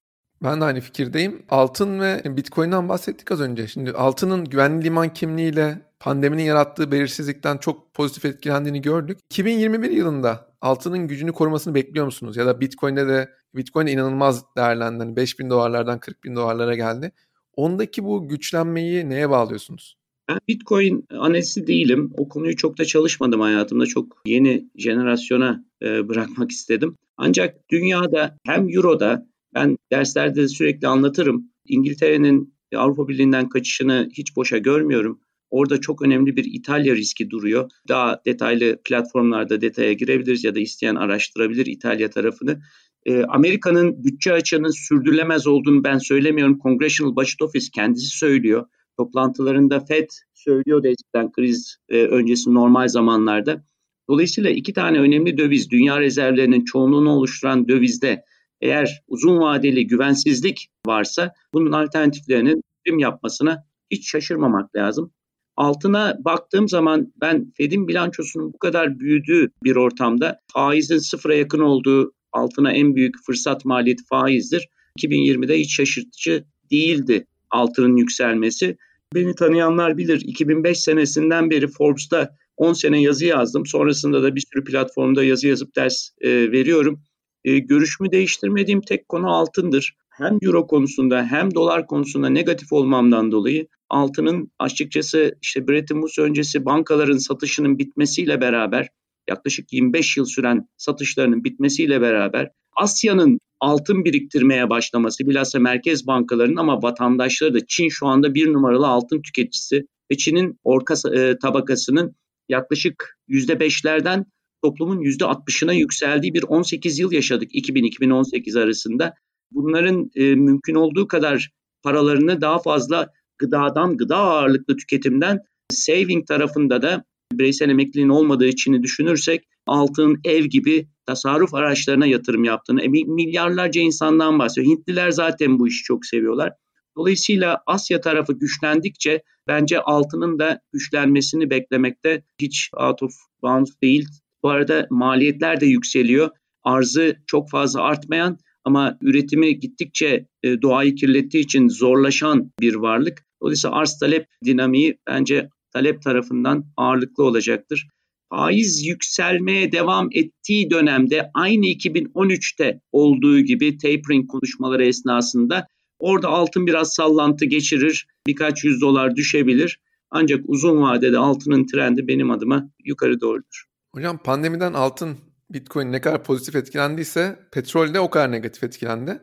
Ben 0.44 0.62
de 0.62 0.66
aynı 0.66 0.82
fikirdeyim. 0.82 1.42
Altın 1.50 2.00
ve 2.00 2.22
Bitcoin'den 2.26 2.90
bahsettik 2.90 3.32
az 3.32 3.42
önce. 3.42 3.68
Şimdi 3.68 3.92
altının 3.92 4.46
güvenli 4.46 4.86
liman 4.86 5.14
kimliğiyle 5.14 5.82
pandeminin 6.00 6.44
yarattığı 6.44 6.92
belirsizlikten 6.92 7.58
çok 7.58 7.94
pozitif 7.94 8.26
etkilendiğini 8.26 8.82
gördük. 8.82 9.20
2021 9.30 9.92
yılında 9.92 10.48
altının 10.62 11.08
gücünü 11.08 11.32
korumasını 11.32 11.76
bekliyor 11.76 12.06
musunuz? 12.06 12.38
Ya 12.38 12.46
da 12.46 12.62
Bitcoin'de 12.62 13.08
de 13.08 13.30
Bitcoin 13.56 13.88
inanılmaz 13.88 14.44
değerlendi. 14.58 15.04
Hani 15.04 15.16
5 15.16 15.40
bin 15.40 15.50
dolarlardan 15.50 16.00
40 16.00 16.24
bin 16.24 16.36
dolarlara 16.36 16.76
geldi. 16.76 17.12
Ondaki 17.56 18.04
bu 18.04 18.28
güçlenmeyi 18.28 19.10
neye 19.10 19.30
bağlıyorsunuz? 19.30 19.98
Ben 20.30 20.40
Bitcoin 20.48 21.06
analisti 21.10 21.68
değilim. 21.68 22.14
O 22.18 22.30
konuyu 22.30 22.56
çok 22.56 22.78
da 22.78 22.86
çalışmadım 22.86 23.42
hayatımda. 23.42 23.86
Çok 23.86 24.22
yeni 24.26 24.70
jenerasyona 24.76 25.66
e, 25.82 26.10
bırakmak 26.10 26.52
istedim. 26.52 26.96
Ancak 27.18 27.70
dünyada 27.70 28.38
hem 28.46 28.70
Euro'da 28.70 29.33
ben 29.56 29.78
derslerde 29.92 30.42
de 30.42 30.48
sürekli 30.48 30.88
anlatırım. 30.88 31.52
İngiltere'nin 31.66 32.54
Avrupa 32.76 33.08
Birliği'nden 33.08 33.50
kaçışını 33.50 34.10
hiç 34.14 34.36
boşa 34.36 34.58
görmüyorum. 34.58 35.20
Orada 35.50 35.82
çok 35.82 36.02
önemli 36.02 36.36
bir 36.36 36.46
İtalya 36.46 36.96
riski 36.96 37.30
duruyor. 37.30 37.72
Daha 37.88 38.22
detaylı 38.26 38.80
platformlarda 38.86 39.62
detaya 39.62 39.94
girebiliriz 39.94 40.44
ya 40.44 40.56
da 40.56 40.60
isteyen 40.60 40.96
araştırabilir 40.96 41.66
İtalya 41.66 42.10
tarafını. 42.10 42.62
Ee, 43.06 43.24
Amerika'nın 43.24 44.04
bütçe 44.04 44.34
açığının 44.34 44.88
sürdürülemez 44.88 45.48
olduğunu 45.48 45.84
ben 45.84 45.98
söylemiyorum. 45.98 46.60
Congressional 46.64 47.16
Budget 47.16 47.42
Office 47.42 47.68
kendisi 47.76 48.18
söylüyor. 48.18 48.66
Toplantılarında 48.98 49.80
FED 49.80 50.10
söylüyor 50.34 50.86
eskiden 50.86 51.32
kriz 51.32 51.78
e, 51.90 52.04
öncesi 52.04 52.54
normal 52.54 52.88
zamanlarda. 52.88 53.64
Dolayısıyla 54.10 54.50
iki 54.50 54.74
tane 54.74 55.00
önemli 55.00 55.38
döviz, 55.38 55.70
dünya 55.72 56.00
rezervlerinin 56.00 56.66
çoğunluğunu 56.66 57.10
oluşturan 57.10 57.68
dövizde 57.68 58.24
eğer 58.64 59.04
uzun 59.08 59.40
vadeli 59.40 59.88
güvensizlik 59.88 60.70
varsa 60.88 61.34
bunun 61.54 61.72
alternatiflerinin 61.72 62.64
prim 62.86 63.00
yapmasına 63.00 63.64
hiç 63.92 64.10
şaşırmamak 64.10 64.76
lazım. 64.76 65.12
Altına 65.58 66.18
baktığım 66.20 66.70
zaman 66.70 67.14
ben 67.22 67.52
Fed'in 67.58 67.88
bilançosunun 67.88 68.54
bu 68.54 68.58
kadar 68.58 69.00
büyüdüğü 69.00 69.52
bir 69.64 69.76
ortamda 69.76 70.40
faizin 70.54 70.98
sıfıra 70.98 71.36
yakın 71.36 71.60
olduğu 71.60 72.14
altına 72.32 72.72
en 72.72 72.96
büyük 72.96 73.16
fırsat 73.26 73.66
maliyeti 73.66 74.04
faizdir. 74.06 74.70
2020'de 75.00 75.60
hiç 75.60 75.76
şaşırtıcı 75.76 76.46
değildi 76.72 77.28
altının 77.50 77.98
yükselmesi. 77.98 78.78
Beni 79.16 79.36
tanıyanlar 79.36 79.98
bilir 79.98 80.22
2005 80.22 80.80
senesinden 80.80 81.50
beri 81.50 81.68
Forbes'ta 81.68 82.36
10 82.58 82.74
sene 82.74 83.02
yazı 83.02 83.26
yazdım. 83.26 83.66
Sonrasında 83.66 84.24
da 84.24 84.36
bir 84.36 84.44
sürü 84.54 84.64
platformda 84.64 85.24
yazı 85.24 85.48
yazıp 85.48 85.76
ders 85.76 86.10
e, 86.22 86.52
veriyorum. 86.52 87.04
E, 87.44 87.60
görüşümü 87.60 88.12
değiştirmediğim 88.12 88.82
tek 88.82 89.10
konu 89.10 89.36
altındır. 89.36 89.96
Hem 90.10 90.38
euro 90.42 90.68
konusunda 90.68 91.26
hem 91.26 91.54
dolar 91.56 91.88
konusunda 91.88 92.30
negatif 92.30 92.74
olmamdan 92.74 93.32
dolayı 93.32 93.68
altının 93.90 94.52
açıkçası 94.60 95.36
işte 95.42 95.68
Bretton 95.68 95.96
Woods 95.96 96.20
öncesi 96.20 96.66
bankaların 96.66 97.18
satışının 97.18 97.80
bitmesiyle 97.80 98.42
beraber 98.42 98.88
yaklaşık 99.30 99.74
25 99.74 100.18
yıl 100.18 100.26
süren 100.26 100.68
satışlarının 100.78 101.44
bitmesiyle 101.44 102.02
beraber 102.02 102.50
Asya'nın 102.76 103.40
altın 103.60 104.06
biriktirmeye 104.06 104.70
başlaması 104.70 105.28
bilhassa 105.28 105.60
merkez 105.60 106.08
bankalarının 106.08 106.56
ama 106.56 106.82
vatandaşları 106.82 107.54
da 107.54 107.60
Çin 107.68 107.90
şu 107.90 108.08
anda 108.08 108.34
bir 108.34 108.54
numaralı 108.54 108.88
altın 108.88 109.22
tüketicisi 109.22 109.86
ve 110.12 110.18
Çin'in 110.18 110.60
orta 110.64 111.16
e, 111.16 111.38
tabakasının 111.42 112.16
yaklaşık 112.50 113.18
yüzde 113.28 113.60
beşlerden 113.60 114.26
toplumun 114.64 115.00
yüzde 115.00 115.26
altmışına 115.26 115.74
yükseldiği 115.74 116.34
bir 116.34 116.44
18 116.44 117.00
yıl 117.00 117.12
yaşadık 117.12 117.56
2000-2018 117.56 118.60
arasında. 118.60 119.14
Bunların 119.52 120.12
e, 120.16 120.36
mümkün 120.36 120.76
olduğu 120.76 121.08
kadar 121.08 121.50
paralarını 121.84 122.42
daha 122.42 122.60
fazla 122.60 123.10
gıdadan, 123.38 123.98
gıda 123.98 124.18
ağırlıklı 124.18 124.78
tüketimden 124.78 125.40
saving 125.72 126.28
tarafında 126.28 126.82
da 126.82 127.04
bireysel 127.34 127.70
emekliliğin 127.70 128.10
olmadığı 128.10 128.48
için 128.48 128.84
düşünürsek 128.84 129.44
altın, 129.68 130.20
ev 130.24 130.46
gibi 130.46 130.88
tasarruf 131.06 131.54
araçlarına 131.54 132.06
yatırım 132.06 132.44
yaptığını, 132.44 132.82
e, 132.82 132.88
milyarlarca 132.88 133.82
insandan 133.82 134.40
bahsediyor. 134.40 134.78
Hintliler 134.78 135.12
zaten 135.12 135.60
bu 135.60 135.68
işi 135.68 135.84
çok 135.84 136.06
seviyorlar. 136.06 136.54
Dolayısıyla 136.98 137.64
Asya 137.66 138.02
tarafı 138.02 138.34
güçlendikçe 138.34 139.24
bence 139.48 139.80
altının 139.80 140.40
da 140.40 140.60
güçlenmesini 140.74 141.50
beklemekte 141.50 142.24
hiç 142.42 142.70
out 142.78 143.04
of 143.04 143.12
bounds 143.42 143.72
değil. 143.82 144.08
Bu 144.44 144.50
arada 144.50 144.88
maliyetler 144.90 145.62
de 145.62 145.66
yükseliyor. 145.66 146.30
Arzı 146.64 147.16
çok 147.28 147.50
fazla 147.50 147.82
artmayan 147.82 148.38
ama 148.64 148.98
üretimi 149.02 149.60
gittikçe 149.60 150.28
e, 150.44 150.62
doğayı 150.62 150.96
kirlettiği 150.96 151.44
için 151.44 151.68
zorlaşan 151.68 152.52
bir 152.60 152.76
varlık. 152.76 153.26
Dolayısıyla 153.42 153.78
arz 153.78 154.00
talep 154.00 154.28
dinamiği 154.46 154.98
bence 155.08 155.50
talep 155.74 156.02
tarafından 156.02 156.66
ağırlıklı 156.78 157.24
olacaktır. 157.24 157.88
Faiz 158.30 158.86
yükselmeye 158.86 159.72
devam 159.72 160.10
ettiği 160.12 160.70
dönemde 160.70 161.30
aynı 161.34 161.66
2013'te 161.66 162.82
olduğu 162.92 163.40
gibi 163.40 163.78
tapering 163.78 164.28
konuşmaları 164.28 164.86
esnasında 164.86 165.68
orada 166.00 166.28
altın 166.28 166.68
biraz 166.68 166.94
sallantı 166.94 167.46
geçirir, 167.46 168.08
birkaç 168.28 168.64
yüz 168.64 168.82
dolar 168.82 169.16
düşebilir. 169.16 169.80
Ancak 170.12 170.42
uzun 170.48 170.82
vadede 170.82 171.18
altının 171.18 171.66
trendi 171.66 172.08
benim 172.08 172.32
adıma 172.32 172.70
yukarı 172.86 173.22
doğrudur. 173.22 173.73
Hocam 173.96 174.18
pandemiden 174.18 174.74
altın, 174.74 175.18
bitcoin 175.50 175.92
ne 175.92 176.02
kadar 176.02 176.24
pozitif 176.24 176.56
etkilendiyse 176.56 177.40
petrol 177.52 177.94
de 177.94 178.00
o 178.00 178.10
kadar 178.10 178.32
negatif 178.32 178.64
etkilendi. 178.64 179.22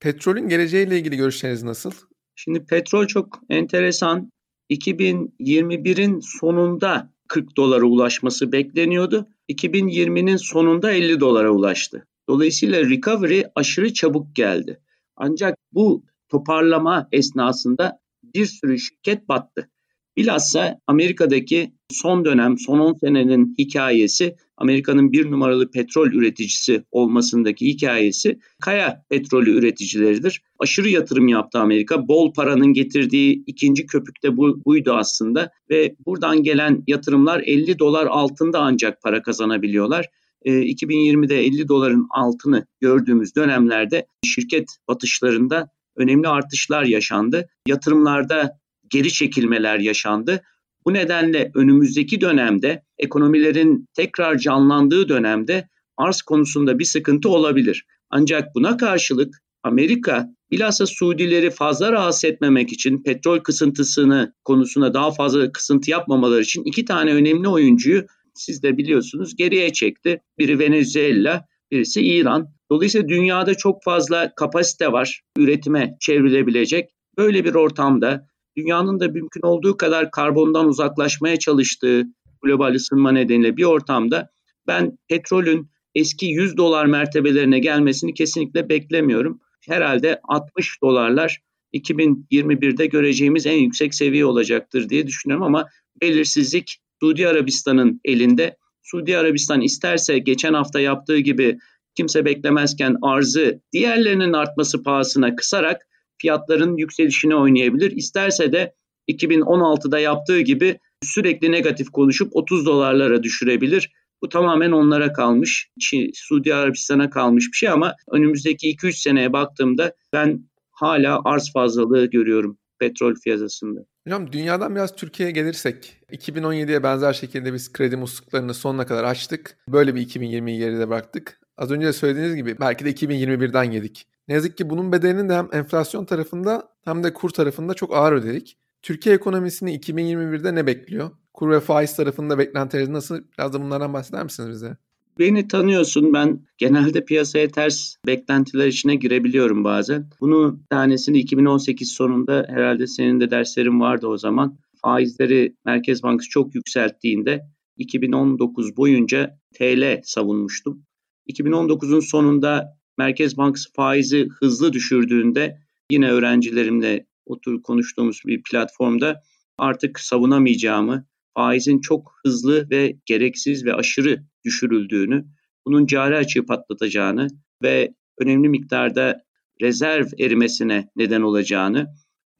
Petrolün 0.00 0.48
geleceğiyle 0.48 0.98
ilgili 0.98 1.16
görüşleriniz 1.16 1.62
nasıl? 1.62 1.90
Şimdi 2.34 2.66
petrol 2.66 3.06
çok 3.06 3.40
enteresan. 3.50 4.30
2021'in 4.70 6.20
sonunda 6.20 7.12
40 7.28 7.56
dolara 7.56 7.84
ulaşması 7.84 8.52
bekleniyordu. 8.52 9.28
2020'nin 9.48 10.36
sonunda 10.36 10.92
50 10.92 11.20
dolara 11.20 11.50
ulaştı. 11.50 12.06
Dolayısıyla 12.28 12.90
recovery 12.90 13.42
aşırı 13.54 13.92
çabuk 13.92 14.36
geldi. 14.36 14.80
Ancak 15.16 15.58
bu 15.72 16.04
toparlama 16.28 17.08
esnasında 17.12 18.00
bir 18.22 18.46
sürü 18.46 18.78
şirket 18.78 19.28
battı. 19.28 19.70
Bilhassa 20.16 20.78
Amerika'daki 20.86 21.72
son 21.90 22.24
dönem, 22.24 22.58
son 22.58 22.78
10 22.78 22.94
senenin 22.94 23.54
hikayesi, 23.58 24.36
Amerika'nın 24.56 25.12
bir 25.12 25.30
numaralı 25.30 25.70
petrol 25.70 26.06
üreticisi 26.06 26.84
olmasındaki 26.90 27.66
hikayesi 27.66 28.38
kaya 28.60 29.04
petrolü 29.10 29.50
üreticileridir. 29.58 30.42
Aşırı 30.58 30.88
yatırım 30.88 31.28
yaptı 31.28 31.58
Amerika. 31.58 32.08
Bol 32.08 32.32
paranın 32.32 32.72
getirdiği 32.72 33.44
ikinci 33.46 33.86
köpük 33.86 34.22
de 34.22 34.36
bu, 34.36 34.64
buydu 34.64 34.92
aslında. 34.92 35.50
Ve 35.70 35.96
buradan 36.06 36.42
gelen 36.42 36.82
yatırımlar 36.86 37.42
50 37.46 37.78
dolar 37.78 38.06
altında 38.06 38.58
ancak 38.58 39.02
para 39.02 39.22
kazanabiliyorlar. 39.22 40.08
2020'de 40.44 41.40
ee, 41.40 41.44
50 41.44 41.68
doların 41.68 42.06
altını 42.10 42.66
gördüğümüz 42.80 43.36
dönemlerde 43.36 44.06
şirket 44.24 44.76
batışlarında 44.88 45.68
önemli 45.96 46.28
artışlar 46.28 46.84
yaşandı. 46.84 47.48
Yatırımlarda 47.68 48.58
geri 48.90 49.12
çekilmeler 49.12 49.78
yaşandı. 49.78 50.42
Bu 50.86 50.94
nedenle 50.94 51.50
önümüzdeki 51.54 52.20
dönemde 52.20 52.82
ekonomilerin 52.98 53.86
tekrar 53.94 54.38
canlandığı 54.38 55.08
dönemde 55.08 55.68
arz 55.96 56.22
konusunda 56.22 56.78
bir 56.78 56.84
sıkıntı 56.84 57.28
olabilir. 57.28 57.84
Ancak 58.10 58.54
buna 58.54 58.76
karşılık 58.76 59.34
Amerika 59.62 60.28
bilhassa 60.50 60.86
Suudileri 60.86 61.50
fazla 61.50 61.92
rahatsız 61.92 62.24
etmemek 62.24 62.72
için 62.72 63.02
petrol 63.02 63.38
kısıntısını 63.38 64.34
konusuna 64.44 64.94
daha 64.94 65.10
fazla 65.10 65.52
kısıntı 65.52 65.90
yapmamaları 65.90 66.42
için 66.42 66.64
iki 66.64 66.84
tane 66.84 67.14
önemli 67.14 67.48
oyuncuyu 67.48 68.06
siz 68.34 68.62
de 68.62 68.76
biliyorsunuz 68.76 69.36
geriye 69.36 69.72
çekti. 69.72 70.20
Biri 70.38 70.58
Venezuela, 70.58 71.46
birisi 71.70 72.02
İran. 72.02 72.48
Dolayısıyla 72.70 73.08
dünyada 73.08 73.54
çok 73.54 73.82
fazla 73.82 74.34
kapasite 74.34 74.92
var 74.92 75.22
üretime 75.38 75.96
çevrilebilecek. 76.00 76.90
Böyle 77.18 77.44
bir 77.44 77.54
ortamda 77.54 78.26
dünyanın 78.56 79.00
da 79.00 79.08
mümkün 79.08 79.42
olduğu 79.42 79.76
kadar 79.76 80.10
karbondan 80.10 80.66
uzaklaşmaya 80.66 81.38
çalıştığı 81.38 82.04
global 82.42 82.74
ısınma 82.74 83.12
nedeniyle 83.12 83.56
bir 83.56 83.64
ortamda 83.64 84.30
ben 84.66 84.98
petrolün 85.08 85.70
eski 85.94 86.26
100 86.26 86.56
dolar 86.56 86.86
mertebelerine 86.86 87.58
gelmesini 87.58 88.14
kesinlikle 88.14 88.68
beklemiyorum. 88.68 89.40
Herhalde 89.68 90.20
60 90.28 90.82
dolarlar 90.82 91.40
2021'de 91.74 92.86
göreceğimiz 92.86 93.46
en 93.46 93.58
yüksek 93.58 93.94
seviye 93.94 94.26
olacaktır 94.26 94.88
diye 94.88 95.06
düşünüyorum 95.06 95.46
ama 95.46 95.68
belirsizlik 96.00 96.78
Suudi 97.00 97.28
Arabistan'ın 97.28 98.00
elinde. 98.04 98.56
Suudi 98.82 99.18
Arabistan 99.18 99.60
isterse 99.60 100.18
geçen 100.18 100.54
hafta 100.54 100.80
yaptığı 100.80 101.18
gibi 101.18 101.58
kimse 101.94 102.24
beklemezken 102.24 102.96
arzı 103.02 103.60
diğerlerinin 103.72 104.32
artması 104.32 104.82
pahasına 104.82 105.36
kısarak 105.36 105.86
fiyatların 106.18 106.76
yükselişini 106.76 107.34
oynayabilir. 107.34 107.90
İsterse 107.90 108.52
de 108.52 108.74
2016'da 109.08 109.98
yaptığı 109.98 110.40
gibi 110.40 110.78
sürekli 111.02 111.52
negatif 111.52 111.90
konuşup 111.90 112.36
30 112.36 112.66
dolarlara 112.66 113.22
düşürebilir. 113.22 113.92
Bu 114.22 114.28
tamamen 114.28 114.70
onlara 114.72 115.12
kalmış, 115.12 115.68
Suudi 116.14 116.54
Arabistan'a 116.54 117.10
kalmış 117.10 117.48
bir 117.52 117.56
şey 117.56 117.68
ama 117.68 117.94
önümüzdeki 118.10 118.76
2-3 118.76 118.92
seneye 118.92 119.32
baktığımda 119.32 119.94
ben 120.12 120.48
hala 120.70 121.20
arz 121.24 121.52
fazlalığı 121.52 122.06
görüyorum 122.06 122.58
petrol 122.78 123.14
piyasasında. 123.24 123.80
Hocam 124.06 124.32
dünyadan 124.32 124.74
biraz 124.74 124.96
Türkiye'ye 124.96 125.32
gelirsek 125.32 125.96
2017'ye 126.12 126.82
benzer 126.82 127.12
şekilde 127.12 127.52
biz 127.52 127.72
kredi 127.72 127.96
musluklarını 127.96 128.54
sonuna 128.54 128.86
kadar 128.86 129.04
açtık. 129.04 129.56
Böyle 129.68 129.94
bir 129.94 130.06
2020'yi 130.08 130.58
geride 130.58 130.88
bıraktık. 130.88 131.40
Az 131.56 131.70
önce 131.70 131.86
de 131.86 131.92
söylediğiniz 131.92 132.36
gibi 132.36 132.56
belki 132.60 132.84
de 132.84 132.90
2021'den 132.90 133.70
yedik. 133.70 134.06
Ne 134.28 134.34
yazık 134.34 134.58
ki 134.58 134.70
bunun 134.70 134.92
bedelini 134.92 135.28
de 135.28 135.34
hem 135.34 135.48
enflasyon 135.52 136.04
tarafında 136.04 136.68
hem 136.84 137.04
de 137.04 137.12
kur 137.12 137.30
tarafında 137.30 137.74
çok 137.74 137.96
ağır 137.96 138.12
ödedik. 138.12 138.58
Türkiye 138.82 139.14
ekonomisini 139.14 139.78
2021'de 139.78 140.54
ne 140.54 140.66
bekliyor? 140.66 141.10
Kur 141.34 141.50
ve 141.50 141.60
faiz 141.60 141.96
tarafında 141.96 142.38
beklentileriniz 142.38 142.90
nasıl? 142.90 143.22
Biraz 143.38 143.52
da 143.52 143.62
bunlardan 143.62 143.92
bahseder 143.92 144.24
misiniz 144.24 144.50
bize? 144.50 144.76
Beni 145.18 145.48
tanıyorsun 145.48 146.12
ben 146.12 146.46
genelde 146.58 147.04
piyasaya 147.04 147.48
ters 147.48 147.96
beklentiler 148.06 148.66
içine 148.66 148.94
girebiliyorum 148.94 149.64
bazen. 149.64 150.10
Bunu 150.20 150.60
tanesini 150.70 151.18
2018 151.18 151.92
sonunda 151.92 152.46
herhalde 152.48 152.86
senin 152.86 153.20
de 153.20 153.30
derslerin 153.30 153.80
vardı 153.80 154.06
o 154.06 154.16
zaman. 154.16 154.58
Faizleri 154.82 155.56
Merkez 155.64 156.02
Bankası 156.02 156.30
çok 156.30 156.54
yükselttiğinde 156.54 157.40
2019 157.76 158.76
boyunca 158.76 159.38
TL 159.54 160.00
savunmuştum. 160.04 160.82
2019'un 161.28 162.00
sonunda 162.00 162.78
Merkez 162.98 163.36
Bankası 163.36 163.72
faizi 163.72 164.28
hızlı 164.40 164.72
düşürdüğünde 164.72 165.58
yine 165.90 166.10
öğrencilerimle 166.10 167.06
otur 167.26 167.62
konuştuğumuz 167.62 168.20
bir 168.26 168.42
platformda 168.42 169.22
artık 169.58 170.00
savunamayacağımı, 170.00 171.06
faizin 171.34 171.80
çok 171.80 172.14
hızlı 172.24 172.70
ve 172.70 172.96
gereksiz 173.06 173.64
ve 173.64 173.74
aşırı 173.74 174.24
düşürüldüğünü, 174.44 175.24
bunun 175.66 175.86
cari 175.86 176.16
açığı 176.16 176.46
patlatacağını 176.46 177.28
ve 177.62 177.94
önemli 178.18 178.48
miktarda 178.48 179.24
rezerv 179.62 180.06
erimesine 180.18 180.88
neden 180.96 181.20
olacağını, 181.20 181.86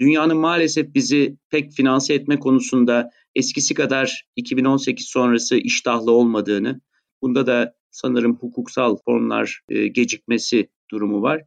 dünyanın 0.00 0.36
maalesef 0.36 0.94
bizi 0.94 1.36
pek 1.50 1.72
finanse 1.72 2.14
etme 2.14 2.38
konusunda 2.38 3.10
eskisi 3.34 3.74
kadar 3.74 4.26
2018 4.36 5.06
sonrası 5.08 5.56
iştahlı 5.56 6.12
olmadığını, 6.12 6.80
bunda 7.22 7.46
da 7.46 7.74
sanırım 7.94 8.37
hukuksal 8.37 8.96
formlar 9.04 9.61
e, 9.68 9.87
gecikmesi 9.87 10.68
durumu 10.90 11.22
var. 11.22 11.42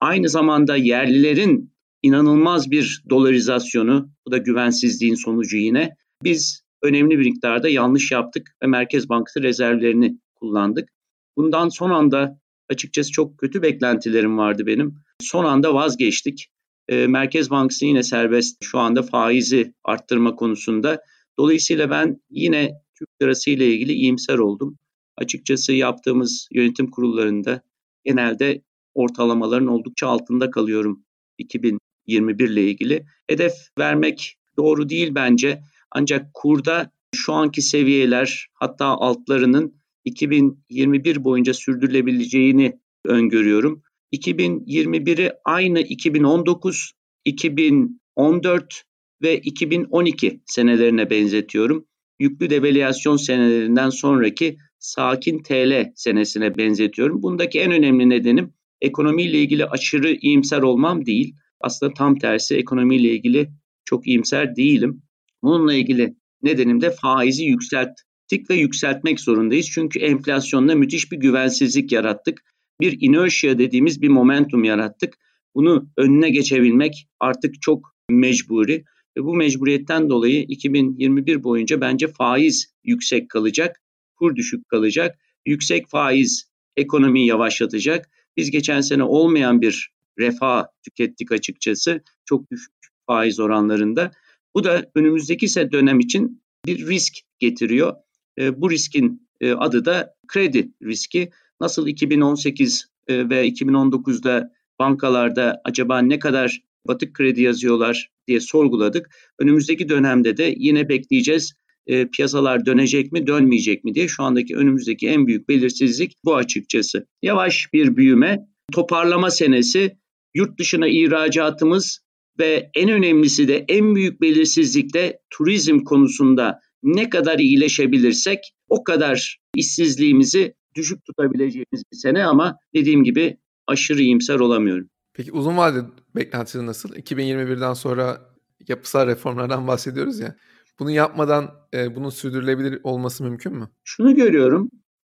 Aynı 0.00 0.28
zamanda 0.28 0.76
yerlilerin 0.76 1.72
inanılmaz 2.02 2.70
bir 2.70 3.02
dolarizasyonu, 3.10 4.10
bu 4.26 4.30
da 4.30 4.38
güvensizliğin 4.38 5.14
sonucu 5.14 5.56
yine. 5.56 5.96
Biz 6.24 6.62
önemli 6.82 7.18
bir 7.18 7.30
miktarda 7.30 7.68
yanlış 7.68 8.12
yaptık 8.12 8.56
ve 8.62 8.66
Merkez 8.66 9.08
Bankası 9.08 9.42
rezervlerini 9.42 10.18
kullandık. 10.34 10.88
Bundan 11.36 11.68
son 11.68 11.90
anda 11.90 12.40
açıkçası 12.68 13.12
çok 13.12 13.38
kötü 13.38 13.62
beklentilerim 13.62 14.38
vardı 14.38 14.66
benim. 14.66 14.94
Son 15.20 15.44
anda 15.44 15.74
vazgeçtik. 15.74 16.48
E, 16.88 17.06
Merkez 17.06 17.50
Bankası 17.50 17.86
yine 17.86 18.02
serbest 18.02 18.64
şu 18.64 18.78
anda 18.78 19.02
faizi 19.02 19.74
arttırma 19.84 20.36
konusunda. 20.36 21.02
Dolayısıyla 21.38 21.90
ben 21.90 22.20
yine 22.30 22.72
Türk 22.94 23.08
lirası 23.22 23.50
ile 23.50 23.66
ilgili 23.66 23.92
iyimser 23.92 24.38
oldum 24.38 24.78
açıkçası 25.20 25.72
yaptığımız 25.72 26.48
yönetim 26.52 26.90
kurullarında 26.90 27.62
genelde 28.04 28.62
ortalamaların 28.94 29.68
oldukça 29.68 30.08
altında 30.08 30.50
kalıyorum 30.50 31.04
2021 31.38 32.48
ile 32.48 32.70
ilgili. 32.70 33.04
Hedef 33.28 33.52
vermek 33.78 34.36
doğru 34.56 34.88
değil 34.88 35.14
bence. 35.14 35.62
Ancak 35.92 36.34
kurda 36.34 36.90
şu 37.14 37.32
anki 37.32 37.62
seviyeler 37.62 38.46
hatta 38.54 38.86
altlarının 38.86 39.74
2021 40.04 41.24
boyunca 41.24 41.54
sürdürülebileceğini 41.54 42.80
öngörüyorum. 43.04 43.82
2021'i 44.12 45.32
aynı 45.44 45.80
2019, 45.80 46.92
2014 47.24 48.82
ve 49.22 49.38
2012 49.38 50.40
senelerine 50.46 51.10
benzetiyorum. 51.10 51.86
Yüklü 52.18 52.50
devalüasyon 52.50 53.16
senelerinden 53.16 53.90
sonraki 53.90 54.58
sakin 54.80 55.42
TL 55.42 55.92
senesine 55.94 56.56
benzetiyorum. 56.56 57.22
Bundaki 57.22 57.60
en 57.60 57.72
önemli 57.72 58.08
nedenim 58.08 58.52
ekonomiyle 58.80 59.38
ilgili 59.38 59.66
aşırı 59.66 60.12
iyimser 60.12 60.62
olmam 60.62 61.06
değil. 61.06 61.34
Aslında 61.60 61.94
tam 61.94 62.18
tersi 62.18 62.56
ekonomiyle 62.56 63.08
ilgili 63.08 63.50
çok 63.84 64.06
iyimser 64.06 64.56
değilim. 64.56 65.02
Bununla 65.42 65.74
ilgili 65.74 66.16
nedenim 66.42 66.80
de 66.80 66.90
faizi 66.90 67.44
yükselttik 67.44 68.50
ve 68.50 68.54
yükseltmek 68.54 69.20
zorundayız. 69.20 69.70
Çünkü 69.70 69.98
enflasyonla 69.98 70.74
müthiş 70.74 71.12
bir 71.12 71.16
güvensizlik 71.16 71.92
yarattık. 71.92 72.42
Bir 72.80 72.96
inertia 73.00 73.58
dediğimiz 73.58 74.02
bir 74.02 74.08
momentum 74.08 74.64
yarattık. 74.64 75.14
Bunu 75.54 75.90
önüne 75.96 76.30
geçebilmek 76.30 77.08
artık 77.20 77.62
çok 77.62 77.94
mecburi. 78.10 78.84
Ve 79.16 79.24
bu 79.24 79.34
mecburiyetten 79.34 80.08
dolayı 80.08 80.42
2021 80.42 81.42
boyunca 81.42 81.80
bence 81.80 82.08
faiz 82.08 82.74
yüksek 82.84 83.30
kalacak, 83.30 83.80
kur 84.20 84.36
düşük 84.36 84.68
kalacak. 84.68 85.18
Yüksek 85.46 85.88
faiz 85.88 86.50
ekonomiyi 86.76 87.26
yavaşlatacak. 87.26 88.10
Biz 88.36 88.50
geçen 88.50 88.80
sene 88.80 89.02
olmayan 89.02 89.60
bir 89.60 89.90
refah 90.18 90.64
tükettik 90.82 91.32
açıkçası. 91.32 92.02
Çok 92.24 92.50
düşük 92.50 92.72
faiz 93.06 93.40
oranlarında. 93.40 94.10
Bu 94.54 94.64
da 94.64 94.90
önümüzdeki 94.94 95.72
dönem 95.72 96.00
için 96.00 96.42
bir 96.66 96.86
risk 96.86 97.14
getiriyor. 97.38 97.94
E, 98.38 98.60
bu 98.60 98.70
riskin 98.70 99.28
e, 99.40 99.52
adı 99.52 99.84
da 99.84 100.14
kredi 100.28 100.70
riski. 100.82 101.30
Nasıl 101.60 101.86
2018 101.86 102.86
e, 103.08 103.30
ve 103.30 103.48
2019'da 103.48 104.52
bankalarda 104.78 105.60
acaba 105.64 105.98
ne 105.98 106.18
kadar 106.18 106.60
batık 106.88 107.14
kredi 107.14 107.42
yazıyorlar 107.42 108.10
diye 108.28 108.40
sorguladık. 108.40 109.10
Önümüzdeki 109.38 109.88
dönemde 109.88 110.36
de 110.36 110.54
yine 110.56 110.88
bekleyeceğiz. 110.88 111.52
E, 111.86 112.06
piyasalar 112.06 112.66
dönecek 112.66 113.12
mi, 113.12 113.26
dönmeyecek 113.26 113.84
mi 113.84 113.94
diye 113.94 114.08
şu 114.08 114.22
andaki 114.22 114.56
önümüzdeki 114.56 115.08
en 115.08 115.26
büyük 115.26 115.48
belirsizlik 115.48 116.12
bu 116.24 116.36
açıkçası. 116.36 117.06
Yavaş 117.22 117.72
bir 117.72 117.96
büyüme, 117.96 118.38
toparlama 118.72 119.30
senesi, 119.30 119.96
yurt 120.34 120.58
dışına 120.58 120.88
ihracatımız 120.88 122.00
ve 122.38 122.70
en 122.74 122.88
önemlisi 122.88 123.48
de 123.48 123.64
en 123.68 123.94
büyük 123.94 124.20
belirsizlik 124.20 124.94
de 124.94 125.20
turizm 125.30 125.78
konusunda 125.78 126.60
ne 126.82 127.10
kadar 127.10 127.38
iyileşebilirsek 127.38 128.38
o 128.68 128.84
kadar 128.84 129.38
işsizliğimizi 129.54 130.54
düşük 130.74 131.04
tutabileceğimiz 131.04 131.82
bir 131.92 131.96
sene 131.96 132.24
ama 132.24 132.56
dediğim 132.74 133.04
gibi 133.04 133.36
aşırı 133.66 134.02
iyimser 134.02 134.40
olamıyorum. 134.40 134.88
Peki 135.14 135.32
uzun 135.32 135.56
vadeli 135.56 135.84
beklentisi 136.14 136.66
nasıl? 136.66 136.94
2021'den 136.94 137.74
sonra 137.74 138.20
yapısal 138.68 139.06
reformlardan 139.06 139.66
bahsediyoruz 139.66 140.20
ya. 140.20 140.36
Bunu 140.80 140.90
yapmadan 140.90 141.50
e, 141.74 141.96
bunun 141.96 142.10
sürdürülebilir 142.10 142.80
olması 142.82 143.24
mümkün 143.24 143.54
mü? 143.54 143.70
Şunu 143.84 144.14
görüyorum. 144.14 144.70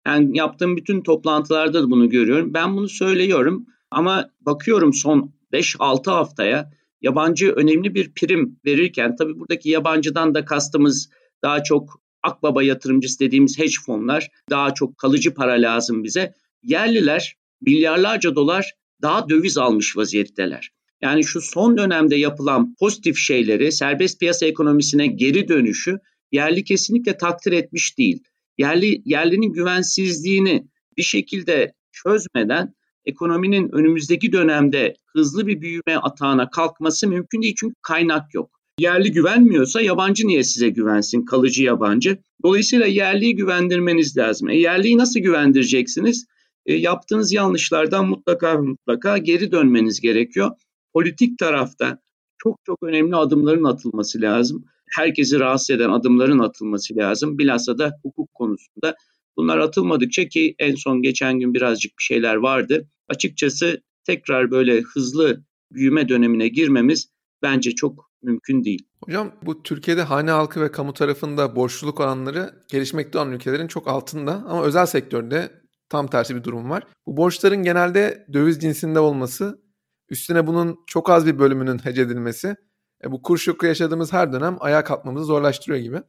Yani 0.07 0.39
yaptığım 0.39 0.77
bütün 0.77 1.03
toplantılarda 1.03 1.83
da 1.83 1.91
bunu 1.91 2.11
görüyorum. 2.11 2.55
Ben 2.55 2.77
bunu 2.77 2.89
söylüyorum 2.89 3.67
ama 3.91 4.31
bakıyorum 4.41 4.93
son 4.95 5.35
5-6 5.53 6.11
haftaya 6.11 6.71
yabancı 7.01 7.53
önemli 7.53 7.95
bir 7.95 8.15
prim 8.15 8.61
verirken 8.65 9.17
tabii 9.17 9.39
buradaki 9.39 9.71
yabancıdan 9.71 10.35
da 10.35 10.45
kastımız 10.45 11.11
daha 11.43 11.63
çok 11.63 12.01
akbaba 12.23 12.63
yatırımcısı 12.63 13.21
dediğimiz 13.21 13.59
hedge 13.59 13.77
fonlar 13.87 14.29
daha 14.51 14.75
çok 14.75 14.99
kalıcı 14.99 15.35
para 15.35 15.53
lazım 15.53 16.05
bize. 16.05 16.35
Yerliler 16.63 17.37
milyarlarca 17.61 18.35
dolar 18.35 18.73
daha 19.03 19.29
döviz 19.29 19.59
almış 19.59 19.97
vaziyetteler. 19.97 20.76
Yani 21.07 21.25
şu 21.25 21.41
son 21.41 21.79
dönemde 21.79 22.17
yapılan 22.17 22.75
pozitif 22.81 23.17
şeyleri, 23.17 23.73
serbest 23.73 24.21
piyasa 24.21 24.47
ekonomisine 24.47 25.07
geri 25.07 25.49
dönüşü 25.49 25.99
yerli 26.33 26.65
kesinlikle 26.65 27.17
takdir 27.17 27.53
etmiş 27.53 27.99
değil. 27.99 28.23
Yerli 28.59 29.03
yerlinin 29.05 29.53
güvensizliğini 29.53 30.67
bir 30.97 31.03
şekilde 31.03 31.73
çözmeden 31.93 32.75
ekonominin 33.05 33.71
önümüzdeki 33.73 34.33
dönemde 34.33 34.95
hızlı 35.07 35.47
bir 35.47 35.61
büyüme 35.61 35.97
atağına 36.03 36.51
kalkması 36.51 37.09
mümkün 37.09 37.43
değil 37.43 37.55
çünkü 37.59 37.75
kaynak 37.83 38.35
yok. 38.35 38.51
Yerli 38.79 39.13
güvenmiyorsa 39.13 39.81
yabancı 39.81 40.27
niye 40.27 40.45
size 40.45 40.69
güvensin 40.69 41.25
kalıcı 41.25 41.65
yabancı? 41.65 42.19
Dolayısıyla 42.45 42.87
yerliyi 42.87 43.37
güvendirmeniz 43.37 44.17
lazım. 44.17 44.49
E, 44.49 44.57
yerliyi 44.57 44.99
nasıl 44.99 45.21
güvendireceksiniz? 45.21 46.27
E, 46.67 46.75
yaptığınız 46.75 47.33
yanlışlardan 47.33 48.09
mutlaka 48.09 48.59
mutlaka 48.59 49.19
geri 49.19 49.53
dönmeniz 49.53 50.01
gerekiyor. 50.01 50.51
Politik 50.97 51.39
tarafta 51.39 51.99
çok 52.39 52.59
çok 52.67 52.83
önemli 52.83 53.17
adımların 53.17 53.65
atılması 53.65 54.21
lazım. 54.21 54.65
Herkesi 54.91 55.41
rahatsız 55.41 55.71
eden 55.71 55.91
adımların 55.91 56.39
atılması 56.39 56.97
lazım. 56.97 57.39
Bilhassa 57.39 57.79
da 57.79 57.99
hukuk 58.03 58.35
konusunda. 58.35 58.95
Bunlar 59.37 59.59
atılmadıkça 59.59 60.29
ki 60.29 60.55
en 60.59 60.75
son 60.75 61.03
geçen 61.03 61.41
gün 61.41 61.55
birazcık 61.55 61.93
bir 61.99 62.03
şeyler 62.03 62.35
vardı. 62.35 62.89
Açıkçası 63.09 63.83
tekrar 64.05 64.51
böyle 64.51 64.81
hızlı 64.81 65.45
büyüme 65.73 66.09
dönemine 66.09 66.49
girmemiz 66.49 67.09
bence 67.43 67.71
çok 67.71 68.11
mümkün 68.23 68.65
değil. 68.65 68.87
Hocam 69.05 69.33
bu 69.43 69.63
Türkiye'de 69.63 70.03
hane 70.03 70.31
halkı 70.31 70.61
ve 70.61 70.73
kamu 70.73 70.93
tarafında 70.93 71.57
borçluluk 71.57 72.01
oranları 72.01 72.51
gelişmekte 72.69 73.19
olan 73.19 73.33
ülkelerin 73.33 73.69
çok 73.69 73.89
altında 73.89 74.33
ama 74.33 74.63
özel 74.63 74.87
sektörde 74.87 75.51
tam 75.89 76.07
tersi 76.07 76.37
bir 76.37 76.45
durum 76.45 76.71
var. 76.71 76.83
Bu 77.07 77.17
borçların 77.17 77.63
genelde 77.63 78.27
döviz 78.33 78.61
cinsinde 78.61 79.01
olması, 79.01 79.66
üstüne 80.09 80.47
bunun 80.47 80.79
çok 80.87 81.11
az 81.11 81.27
bir 81.27 81.39
bölümünün 81.39 81.79
hece 81.79 82.03
edilmesi, 82.03 82.57
e, 83.05 83.13
bu 83.13 83.23
kur 83.23 83.39
şoku 83.39 83.67
yaşadığımız 83.67 84.13
her 84.13 84.33
dönem 84.33 84.57
ayağa 84.61 84.85
kalkmamızı 84.85 85.25
zorlaştırıyor 85.25 85.83
gibi. 85.83 86.03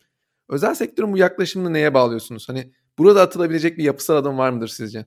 Özel 0.49 0.75
sektörün 0.75 1.13
bu 1.13 1.17
yaklaşımını 1.17 1.73
neye 1.73 1.93
bağlıyorsunuz? 1.93 2.49
Hani 2.49 2.73
burada 2.97 3.21
atılabilecek 3.21 3.77
bir 3.77 3.83
yapısal 3.83 4.15
adım 4.15 4.37
var 4.37 4.49
mıdır 4.49 4.67
sizce? 4.67 5.05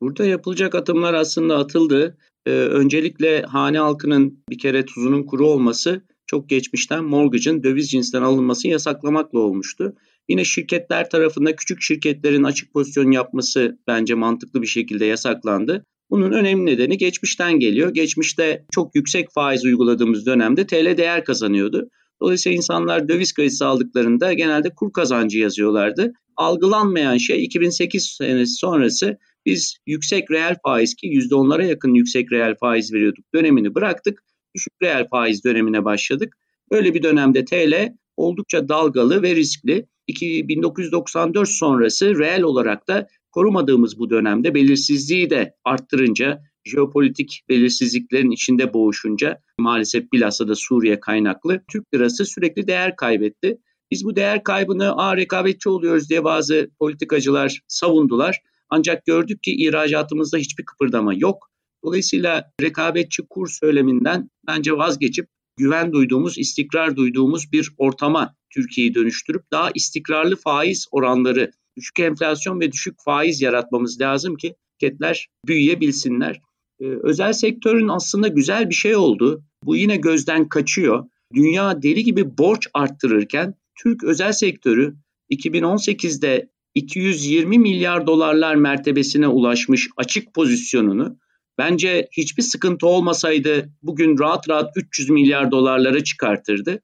Burada 0.00 0.24
yapılacak 0.24 0.74
adımlar 0.74 1.14
aslında 1.14 1.58
atıldı. 1.58 2.18
Ee, 2.46 2.50
öncelikle 2.50 3.42
hane 3.42 3.78
halkının 3.78 4.44
bir 4.48 4.58
kere 4.58 4.84
tuzunun 4.84 5.22
kuru 5.22 5.46
olması 5.46 6.02
çok 6.26 6.48
geçmişten 6.48 7.04
mortgage'ın 7.04 7.62
döviz 7.62 7.90
cinsinden 7.90 8.22
alınması 8.22 8.68
yasaklamakla 8.68 9.38
olmuştu. 9.38 9.94
Yine 10.28 10.44
şirketler 10.44 11.10
tarafında 11.10 11.56
küçük 11.56 11.82
şirketlerin 11.82 12.42
açık 12.42 12.72
pozisyon 12.72 13.10
yapması 13.10 13.78
bence 13.86 14.14
mantıklı 14.14 14.62
bir 14.62 14.66
şekilde 14.66 15.04
yasaklandı. 15.04 15.84
Bunun 16.10 16.32
önemli 16.32 16.66
nedeni 16.66 16.98
geçmişten 16.98 17.52
geliyor. 17.60 17.94
Geçmişte 17.94 18.64
çok 18.70 18.94
yüksek 18.94 19.30
faiz 19.30 19.64
uyguladığımız 19.64 20.26
dönemde 20.26 20.66
TL 20.66 20.96
değer 20.96 21.24
kazanıyordu. 21.24 21.90
Dolayısıyla 22.22 22.56
insanlar 22.56 23.08
döviz 23.08 23.34
kredisi 23.34 23.64
aldıklarında 23.64 24.32
genelde 24.32 24.70
kur 24.70 24.92
kazancı 24.92 25.38
yazıyorlardı. 25.38 26.12
Algılanmayan 26.36 27.16
şey 27.16 27.44
2008 27.44 28.04
senesi 28.18 28.52
sonrası 28.52 29.18
biz 29.46 29.76
yüksek 29.86 30.30
reel 30.30 30.56
faiz 30.64 30.94
ki 30.94 31.06
%10'lara 31.06 31.66
yakın 31.66 31.94
yüksek 31.94 32.32
reel 32.32 32.54
faiz 32.60 32.92
veriyorduk 32.92 33.24
dönemini 33.34 33.74
bıraktık. 33.74 34.24
Düşük 34.54 34.72
reel 34.82 35.08
faiz 35.10 35.44
dönemine 35.44 35.84
başladık. 35.84 36.36
Böyle 36.70 36.94
bir 36.94 37.02
dönemde 37.02 37.44
TL 37.44 37.92
oldukça 38.16 38.68
dalgalı 38.68 39.22
ve 39.22 39.36
riskli. 39.36 39.86
1994 40.08 41.48
sonrası 41.48 42.18
reel 42.18 42.42
olarak 42.42 42.88
da 42.88 43.08
korumadığımız 43.36 43.98
bu 43.98 44.10
dönemde 44.10 44.54
belirsizliği 44.54 45.30
de 45.30 45.54
arttırınca, 45.64 46.42
jeopolitik 46.64 47.42
belirsizliklerin 47.48 48.30
içinde 48.30 48.72
boğuşunca 48.72 49.38
maalesef 49.58 50.12
bilhassa 50.12 50.48
da 50.48 50.54
Suriye 50.54 51.00
kaynaklı 51.00 51.62
Türk 51.72 51.94
lirası 51.94 52.24
sürekli 52.24 52.66
değer 52.66 52.96
kaybetti. 52.96 53.58
Biz 53.90 54.04
bu 54.04 54.16
değer 54.16 54.42
kaybını 54.42 54.96
a 54.96 55.16
rekabetçi 55.16 55.68
oluyoruz 55.68 56.10
diye 56.10 56.24
bazı 56.24 56.70
politikacılar 56.78 57.60
savundular. 57.68 58.40
Ancak 58.70 59.06
gördük 59.06 59.42
ki 59.42 59.52
ihracatımızda 59.52 60.38
hiçbir 60.38 60.64
kıpırdama 60.64 61.14
yok. 61.14 61.50
Dolayısıyla 61.84 62.52
rekabetçi 62.62 63.22
kur 63.30 63.48
söyleminden 63.48 64.30
bence 64.46 64.72
vazgeçip 64.72 65.28
güven 65.56 65.92
duyduğumuz, 65.92 66.38
istikrar 66.38 66.96
duyduğumuz 66.96 67.52
bir 67.52 67.70
ortama 67.78 68.34
Türkiye'yi 68.50 68.94
dönüştürüp 68.94 69.42
daha 69.52 69.70
istikrarlı 69.74 70.36
faiz 70.36 70.86
oranları, 70.90 71.50
düşük 71.76 72.00
enflasyon 72.00 72.60
ve 72.60 72.72
düşük 72.72 72.94
faiz 73.04 73.42
yaratmamız 73.42 74.00
lazım 74.00 74.36
ki 74.36 74.54
şirketler 74.80 75.28
büyüyebilsinler. 75.46 76.40
Ee, 76.80 76.84
özel 77.02 77.32
sektörün 77.32 77.88
aslında 77.88 78.28
güzel 78.28 78.70
bir 78.70 78.74
şey 78.74 78.96
oldu. 78.96 79.44
Bu 79.64 79.76
yine 79.76 79.96
gözden 79.96 80.48
kaçıyor. 80.48 81.04
Dünya 81.34 81.82
deli 81.82 82.04
gibi 82.04 82.38
borç 82.38 82.66
arttırırken 82.74 83.54
Türk 83.82 84.04
özel 84.04 84.32
sektörü 84.32 84.96
2018'de 85.30 86.50
220 86.74 87.58
milyar 87.58 88.06
dolarlar 88.06 88.54
mertebesine 88.54 89.28
ulaşmış 89.28 89.88
açık 89.96 90.34
pozisyonunu 90.34 91.18
Bence 91.58 92.08
hiçbir 92.12 92.42
sıkıntı 92.42 92.86
olmasaydı 92.86 93.70
bugün 93.82 94.18
rahat 94.18 94.48
rahat 94.48 94.72
300 94.76 95.10
milyar 95.10 95.50
dolarlara 95.50 96.04
çıkartırdı. 96.04 96.80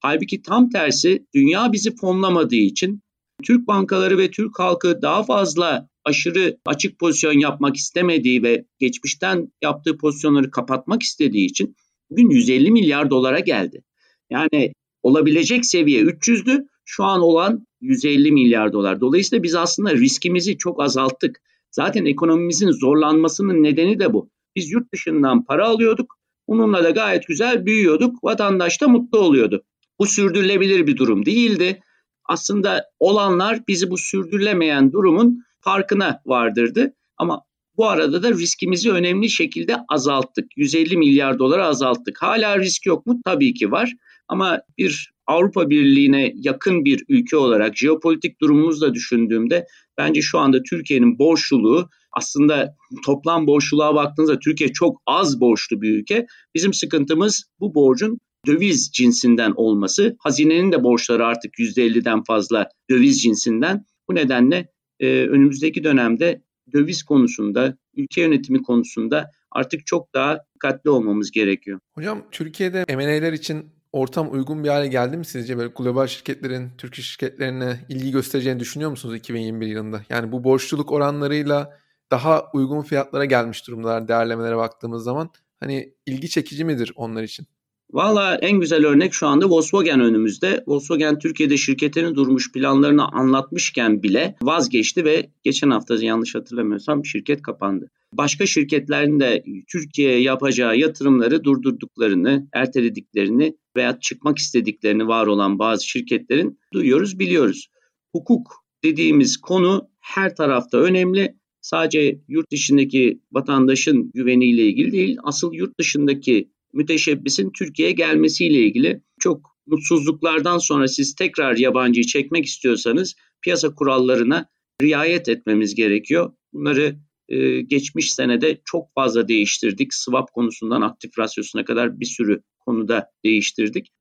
Halbuki 0.00 0.42
tam 0.42 0.70
tersi 0.70 1.26
dünya 1.34 1.72
bizi 1.72 1.96
fonlamadığı 1.96 2.54
için 2.54 3.02
Türk 3.42 3.66
bankaları 3.66 4.18
ve 4.18 4.30
Türk 4.30 4.58
halkı 4.58 5.02
daha 5.02 5.22
fazla 5.22 5.88
aşırı 6.04 6.58
açık 6.66 6.98
pozisyon 6.98 7.38
yapmak 7.38 7.76
istemediği 7.76 8.42
ve 8.42 8.64
geçmişten 8.78 9.52
yaptığı 9.62 9.98
pozisyonları 9.98 10.50
kapatmak 10.50 11.02
istediği 11.02 11.46
için 11.46 11.76
bugün 12.10 12.30
150 12.30 12.70
milyar 12.70 13.10
dolara 13.10 13.38
geldi. 13.38 13.82
Yani 14.30 14.72
olabilecek 15.02 15.66
seviye 15.66 16.02
300'dü. 16.02 16.66
Şu 16.84 17.04
an 17.04 17.20
olan 17.20 17.66
150 17.80 18.32
milyar 18.32 18.72
dolar. 18.72 19.00
Dolayısıyla 19.00 19.42
biz 19.42 19.54
aslında 19.54 19.94
riskimizi 19.94 20.58
çok 20.58 20.82
azalttık. 20.82 21.40
Zaten 21.70 22.04
ekonomimizin 22.04 22.70
zorlanmasının 22.70 23.62
nedeni 23.62 23.98
de 23.98 24.12
bu. 24.12 24.30
Biz 24.56 24.70
yurt 24.70 24.92
dışından 24.92 25.44
para 25.44 25.68
alıyorduk. 25.68 26.16
Bununla 26.48 26.84
da 26.84 26.90
gayet 26.90 27.26
güzel 27.26 27.66
büyüyorduk. 27.66 28.24
Vatandaş 28.24 28.80
da 28.80 28.88
mutlu 28.88 29.18
oluyordu. 29.18 29.64
Bu 29.98 30.06
sürdürülebilir 30.06 30.86
bir 30.86 30.96
durum 30.96 31.26
değildi. 31.26 31.80
Aslında 32.24 32.84
olanlar 33.00 33.60
bizi 33.68 33.90
bu 33.90 33.98
sürdürülemeyen 33.98 34.92
durumun 34.92 35.44
farkına 35.60 36.20
vardırdı. 36.26 36.94
Ama 37.16 37.42
bu 37.76 37.88
arada 37.88 38.22
da 38.22 38.30
riskimizi 38.30 38.90
önemli 38.92 39.30
şekilde 39.30 39.76
azalttık. 39.88 40.56
150 40.56 40.96
milyar 40.96 41.38
dolara 41.38 41.66
azalttık. 41.66 42.22
Hala 42.22 42.58
risk 42.58 42.86
yok 42.86 43.06
mu? 43.06 43.20
Tabii 43.24 43.54
ki 43.54 43.70
var. 43.70 43.92
Ama 44.28 44.60
bir 44.78 45.12
Avrupa 45.26 45.70
Birliği'ne 45.70 46.32
yakın 46.34 46.84
bir 46.84 47.04
ülke 47.08 47.36
olarak 47.36 47.76
jeopolitik 47.76 48.40
durumumuzu 48.40 48.80
da 48.80 48.94
düşündüğümde 48.94 49.66
bence 49.98 50.22
şu 50.22 50.38
anda 50.38 50.62
Türkiye'nin 50.62 51.18
borçluluğu 51.18 51.88
aslında 52.12 52.76
toplam 53.04 53.46
borçluluğa 53.46 53.94
baktığınızda 53.94 54.38
Türkiye 54.38 54.72
çok 54.72 55.02
az 55.06 55.40
borçlu 55.40 55.82
bir 55.82 55.90
ülke. 55.90 56.26
Bizim 56.54 56.74
sıkıntımız 56.74 57.44
bu 57.60 57.74
borcun 57.74 58.18
döviz 58.46 58.90
cinsinden 58.92 59.52
olması. 59.56 60.16
Hazinenin 60.18 60.72
de 60.72 60.84
borçları 60.84 61.26
artık 61.26 61.54
%50'den 61.58 62.22
fazla 62.22 62.68
döviz 62.90 63.22
cinsinden. 63.22 63.84
Bu 64.08 64.14
nedenle 64.14 64.68
e, 65.00 65.06
önümüzdeki 65.26 65.84
dönemde 65.84 66.42
döviz 66.72 67.02
konusunda, 67.02 67.76
ülke 67.96 68.20
yönetimi 68.20 68.62
konusunda 68.62 69.30
artık 69.50 69.86
çok 69.86 70.14
daha 70.14 70.38
dikkatli 70.54 70.90
olmamız 70.90 71.30
gerekiyor. 71.30 71.80
Hocam 71.94 72.22
Türkiye'de 72.30 72.84
M&A'ler 72.88 73.32
için 73.32 73.66
ortam 73.92 74.32
uygun 74.32 74.64
bir 74.64 74.68
hale 74.68 74.88
geldi 74.88 75.16
mi 75.16 75.24
sizce? 75.24 75.58
Böyle 75.58 75.72
global 75.76 76.06
şirketlerin 76.06 76.70
Türk 76.78 76.94
şirketlerine 76.94 77.80
ilgi 77.88 78.10
göstereceğini 78.10 78.60
düşünüyor 78.60 78.90
musunuz 78.90 79.16
2021 79.16 79.66
yılında? 79.66 80.02
Yani 80.10 80.32
bu 80.32 80.44
borçluluk 80.44 80.92
oranlarıyla 80.92 81.78
daha 82.10 82.50
uygun 82.54 82.82
fiyatlara 82.82 83.24
gelmiş 83.24 83.66
durumdalar 83.66 84.08
değerlemelere 84.08 84.56
baktığımız 84.56 85.04
zaman. 85.04 85.30
Hani 85.60 85.94
ilgi 86.06 86.28
çekici 86.30 86.64
midir 86.64 86.92
onlar 86.96 87.22
için? 87.22 87.46
Valla 87.92 88.34
en 88.36 88.60
güzel 88.60 88.86
örnek 88.86 89.14
şu 89.14 89.26
anda 89.26 89.50
Volkswagen 89.50 90.00
önümüzde. 90.00 90.64
Volkswagen 90.66 91.18
Türkiye'de 91.18 91.56
şirketinin 91.56 92.14
durmuş 92.14 92.52
planlarını 92.52 93.08
anlatmışken 93.08 94.02
bile 94.02 94.36
vazgeçti 94.42 95.04
ve 95.04 95.30
geçen 95.42 95.70
hafta 95.70 96.04
yanlış 96.04 96.34
hatırlamıyorsam 96.34 97.04
şirket 97.04 97.42
kapandı. 97.42 97.90
Başka 98.12 98.46
şirketlerin 98.46 99.20
de 99.20 99.44
Türkiye'ye 99.68 100.20
yapacağı 100.20 100.76
yatırımları 100.76 101.44
durdurduklarını, 101.44 102.48
ertelediklerini 102.52 103.56
veya 103.76 104.00
çıkmak 104.00 104.38
istediklerini 104.38 105.08
var 105.08 105.26
olan 105.26 105.58
bazı 105.58 105.88
şirketlerin 105.88 106.58
duyuyoruz, 106.72 107.18
biliyoruz. 107.18 107.68
Hukuk 108.12 108.52
dediğimiz 108.84 109.36
konu 109.36 109.88
her 110.00 110.36
tarafta 110.36 110.78
önemli. 110.78 111.34
Sadece 111.60 112.20
yurt 112.28 112.50
dışındaki 112.52 113.20
vatandaşın 113.32 114.10
güveniyle 114.14 114.62
ilgili 114.62 114.92
değil, 114.92 115.16
asıl 115.22 115.52
yurt 115.52 115.78
dışındaki 115.78 116.52
müteşebbisin 116.72 117.50
Türkiye'ye 117.58 117.94
gelmesiyle 117.94 118.58
ilgili 118.58 119.02
çok 119.20 119.52
mutsuzluklardan 119.66 120.58
sonra 120.58 120.88
siz 120.88 121.14
tekrar 121.14 121.56
yabancıyı 121.56 122.06
çekmek 122.06 122.46
istiyorsanız 122.46 123.14
piyasa 123.42 123.74
kurallarına 123.74 124.48
riayet 124.82 125.28
etmemiz 125.28 125.74
gerekiyor. 125.74 126.32
Bunları 126.52 126.96
e, 127.28 127.60
geçmiş 127.60 128.14
senede 128.14 128.60
çok 128.64 128.94
fazla 128.94 129.28
değiştirdik. 129.28 129.94
Swap 129.94 130.32
konusundan 130.32 130.82
aktif 130.82 131.18
rasyosuna 131.18 131.64
kadar 131.64 132.00
bir 132.00 132.06
sürü 132.06 132.42
konuda 132.60 133.10
değiştirdik. 133.24 133.92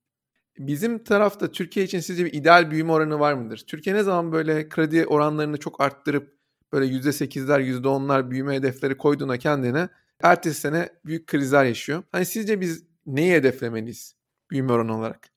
Bizim 0.57 1.03
tarafta 1.03 1.51
Türkiye 1.51 1.85
için 1.85 1.99
sizce 1.99 2.25
bir 2.25 2.33
ideal 2.33 2.71
büyüme 2.71 2.91
oranı 2.91 3.19
var 3.19 3.33
mıdır? 3.33 3.63
Türkiye 3.67 3.95
ne 3.95 4.03
zaman 4.03 4.31
böyle 4.31 4.69
kredi 4.69 5.05
oranlarını 5.05 5.57
çok 5.57 5.81
arttırıp 5.81 6.41
böyle 6.73 6.85
%8'ler 6.85 7.81
%10'lar 7.81 8.31
büyüme 8.31 8.55
hedefleri 8.55 8.97
koyduğuna 8.97 9.37
kendine 9.37 9.89
ertesi 10.23 10.59
sene 10.59 10.89
büyük 11.05 11.27
krizler 11.27 11.65
yaşıyor. 11.65 12.03
Hani 12.11 12.25
sizce 12.25 12.61
biz 12.61 12.83
neyi 13.05 13.31
hedeflemeliyiz 13.31 14.15
büyüme 14.51 14.71
oranı 14.71 14.97
olarak? 14.97 15.31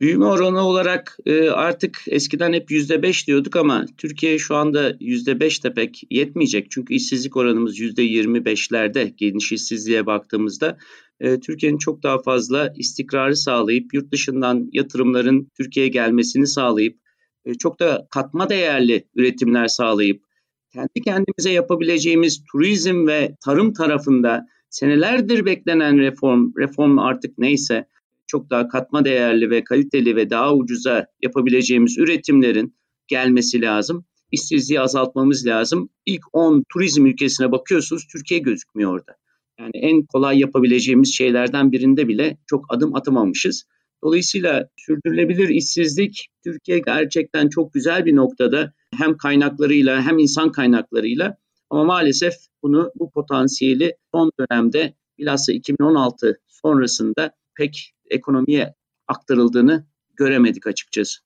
Büyüme 0.00 0.24
oranı 0.24 0.60
olarak 0.60 1.18
e, 1.26 1.50
artık 1.50 2.02
eskiden 2.06 2.52
hep 2.52 2.70
%5 2.70 3.26
diyorduk 3.26 3.56
ama 3.56 3.86
Türkiye 3.96 4.38
şu 4.38 4.54
anda 4.54 4.90
%5 4.90 5.64
de 5.64 5.74
pek 5.74 6.02
yetmeyecek. 6.10 6.70
Çünkü 6.70 6.94
işsizlik 6.94 7.36
oranımız 7.36 7.80
%25'lerde 7.80 9.14
geniş 9.16 9.52
işsizliğe 9.52 10.06
baktığımızda. 10.06 10.78
E, 11.20 11.40
Türkiye'nin 11.40 11.78
çok 11.78 12.02
daha 12.02 12.22
fazla 12.22 12.72
istikrarı 12.76 13.36
sağlayıp 13.36 13.94
yurt 13.94 14.12
dışından 14.12 14.68
yatırımların 14.72 15.50
Türkiye'ye 15.56 15.90
gelmesini 15.90 16.46
sağlayıp 16.46 16.98
e, 17.44 17.54
çok 17.54 17.80
da 17.80 18.06
katma 18.10 18.48
değerli 18.48 19.04
üretimler 19.14 19.66
sağlayıp 19.66 20.27
kendi 20.72 21.00
kendimize 21.04 21.52
yapabileceğimiz 21.52 22.42
turizm 22.52 23.06
ve 23.06 23.36
tarım 23.44 23.72
tarafında 23.72 24.46
senelerdir 24.70 25.44
beklenen 25.44 25.98
reform, 25.98 26.52
reform 26.58 26.98
artık 26.98 27.38
neyse 27.38 27.86
çok 28.26 28.50
daha 28.50 28.68
katma 28.68 29.04
değerli 29.04 29.50
ve 29.50 29.64
kaliteli 29.64 30.16
ve 30.16 30.30
daha 30.30 30.54
ucuza 30.54 31.06
yapabileceğimiz 31.22 31.98
üretimlerin 31.98 32.74
gelmesi 33.08 33.62
lazım. 33.62 34.04
İşsizliği 34.32 34.80
azaltmamız 34.80 35.46
lazım. 35.46 35.88
İlk 36.06 36.22
10 36.32 36.64
turizm 36.72 37.06
ülkesine 37.06 37.52
bakıyorsunuz 37.52 38.06
Türkiye 38.12 38.40
gözükmüyor 38.40 38.92
orada. 38.92 39.12
Yani 39.58 39.70
en 39.74 40.02
kolay 40.02 40.38
yapabileceğimiz 40.38 41.14
şeylerden 41.14 41.72
birinde 41.72 42.08
bile 42.08 42.38
çok 42.46 42.64
adım 42.68 42.94
atamamışız. 42.94 43.64
Dolayısıyla 44.04 44.68
sürdürülebilir 44.76 45.48
işsizlik 45.48 46.28
Türkiye 46.44 46.78
gerçekten 46.78 47.48
çok 47.48 47.74
güzel 47.74 48.04
bir 48.04 48.16
noktada 48.16 48.72
hem 48.96 49.16
kaynaklarıyla 49.16 50.02
hem 50.02 50.18
insan 50.18 50.52
kaynaklarıyla 50.52 51.36
ama 51.70 51.84
maalesef 51.84 52.34
bunu 52.62 52.92
bu 52.94 53.10
potansiyeli 53.10 53.96
son 54.14 54.30
dönemde 54.40 54.94
bilhassa 55.18 55.52
2016 55.52 56.40
sonrasında 56.46 57.30
pek 57.56 57.94
ekonomiye 58.10 58.74
aktarıldığını 59.08 59.86
göremedik 60.16 60.66
açıkçası. 60.66 61.20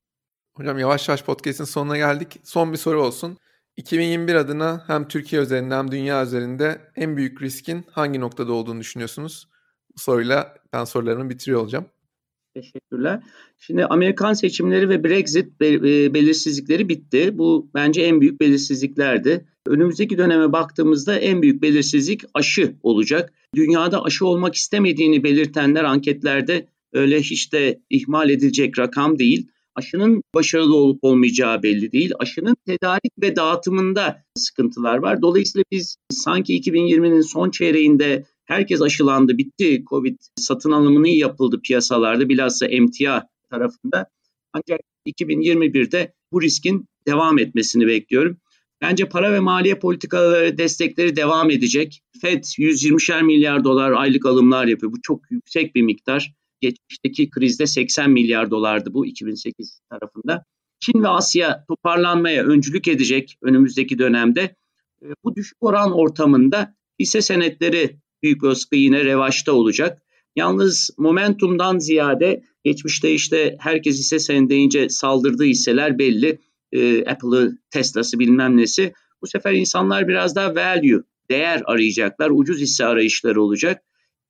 Hocam 0.54 0.78
yavaş 0.78 1.08
yavaş 1.08 1.24
podcast'in 1.24 1.64
sonuna 1.64 1.96
geldik. 1.96 2.40
Son 2.44 2.72
bir 2.72 2.78
soru 2.78 3.02
olsun. 3.02 3.38
2021 3.76 4.34
adına 4.34 4.84
hem 4.86 5.08
Türkiye 5.08 5.42
üzerinde 5.42 5.74
hem 5.74 5.90
dünya 5.90 6.22
üzerinde 6.22 6.80
en 6.96 7.16
büyük 7.16 7.42
riskin 7.42 7.84
hangi 7.90 8.20
noktada 8.20 8.52
olduğunu 8.52 8.80
düşünüyorsunuz? 8.80 9.48
Bu 9.96 10.00
soruyla 10.00 10.54
ben 10.72 10.84
sorularımı 10.84 11.30
bitiriyor 11.30 11.60
olacağım. 11.60 11.86
Teşekkürler. 12.54 13.20
Şimdi 13.58 13.84
Amerikan 13.84 14.32
seçimleri 14.32 14.88
ve 14.88 15.04
Brexit 15.04 15.62
e, 15.62 16.14
belirsizlikleri 16.14 16.88
bitti. 16.88 17.38
Bu 17.38 17.70
bence 17.74 18.02
en 18.02 18.20
büyük 18.20 18.40
belirsizliklerdi. 18.40 19.46
Önümüzdeki 19.66 20.18
döneme 20.18 20.52
baktığımızda 20.52 21.18
en 21.18 21.42
büyük 21.42 21.62
belirsizlik 21.62 22.22
aşı 22.34 22.76
olacak. 22.82 23.32
Dünyada 23.54 24.04
aşı 24.04 24.26
olmak 24.26 24.54
istemediğini 24.54 25.24
belirtenler 25.24 25.84
anketlerde 25.84 26.66
öyle 26.92 27.20
hiç 27.20 27.52
de 27.52 27.80
ihmal 27.90 28.30
edilecek 28.30 28.78
rakam 28.78 29.18
değil. 29.18 29.48
Aşının 29.74 30.22
başarılı 30.34 30.76
olup 30.76 31.04
olmayacağı 31.04 31.62
belli 31.62 31.92
değil. 31.92 32.12
Aşının 32.18 32.56
tedarik 32.66 33.12
ve 33.22 33.36
dağıtımında 33.36 34.24
sıkıntılar 34.34 34.98
var. 34.98 35.22
Dolayısıyla 35.22 35.64
biz 35.70 35.96
sanki 36.10 36.60
2020'nin 36.60 37.20
son 37.20 37.50
çeyreğinde 37.50 38.24
Herkes 38.44 38.82
aşılandı, 38.82 39.38
bitti. 39.38 39.84
Covid 39.90 40.18
satın 40.36 40.70
alımını 40.70 41.08
yapıldı 41.08 41.60
piyasalarda 41.64 42.28
bilhassa 42.28 42.66
emtia 42.66 43.22
tarafında. 43.50 44.06
Ancak 44.52 44.80
2021'de 45.06 46.14
bu 46.32 46.42
riskin 46.42 46.86
devam 47.06 47.38
etmesini 47.38 47.86
bekliyorum. 47.86 48.36
Bence 48.80 49.08
para 49.08 49.32
ve 49.32 49.40
maliye 49.40 49.74
politikaları 49.78 50.58
destekleri 50.58 51.16
devam 51.16 51.50
edecek. 51.50 52.02
Fed 52.20 52.44
120'şer 52.44 53.22
milyar 53.22 53.64
dolar 53.64 53.92
aylık 53.92 54.26
alımlar 54.26 54.66
yapıyor. 54.66 54.92
Bu 54.92 55.02
çok 55.02 55.30
yüksek 55.30 55.74
bir 55.74 55.82
miktar. 55.82 56.34
Geçmişteki 56.60 57.30
krizde 57.30 57.66
80 57.66 58.10
milyar 58.10 58.50
dolardı 58.50 58.94
bu 58.94 59.06
2008 59.06 59.80
tarafında. 59.90 60.44
Çin 60.80 61.02
ve 61.02 61.08
Asya 61.08 61.64
toparlanmaya 61.68 62.44
öncülük 62.44 62.88
edecek 62.88 63.38
önümüzdeki 63.42 63.98
dönemde. 63.98 64.56
Bu 65.24 65.36
düşük 65.36 65.56
oran 65.60 65.92
ortamında 65.92 66.74
hisse 66.98 67.20
senetleri 67.20 67.96
büyük 68.22 68.44
ölçüde 68.44 68.76
yine 68.76 69.04
revaçta 69.04 69.52
olacak. 69.52 70.02
Yalnız 70.36 70.90
momentumdan 70.98 71.78
ziyade 71.78 72.42
geçmişte 72.64 73.12
işte 73.12 73.56
herkes 73.60 73.98
hisse 73.98 74.18
senedi 74.18 74.50
deyince 74.50 74.88
saldırdığı 74.88 75.44
hisseler 75.44 75.98
belli. 75.98 76.38
Ee, 76.72 77.04
Apple'ı, 77.04 77.58
Tesla'sı 77.70 78.18
bilmem 78.18 78.56
nesi. 78.56 78.92
Bu 79.22 79.26
sefer 79.26 79.52
insanlar 79.52 80.08
biraz 80.08 80.36
daha 80.36 80.54
value 80.54 81.02
değer 81.30 81.62
arayacaklar, 81.64 82.30
ucuz 82.30 82.60
hisse 82.60 82.84
arayışları 82.84 83.42
olacak. 83.42 83.82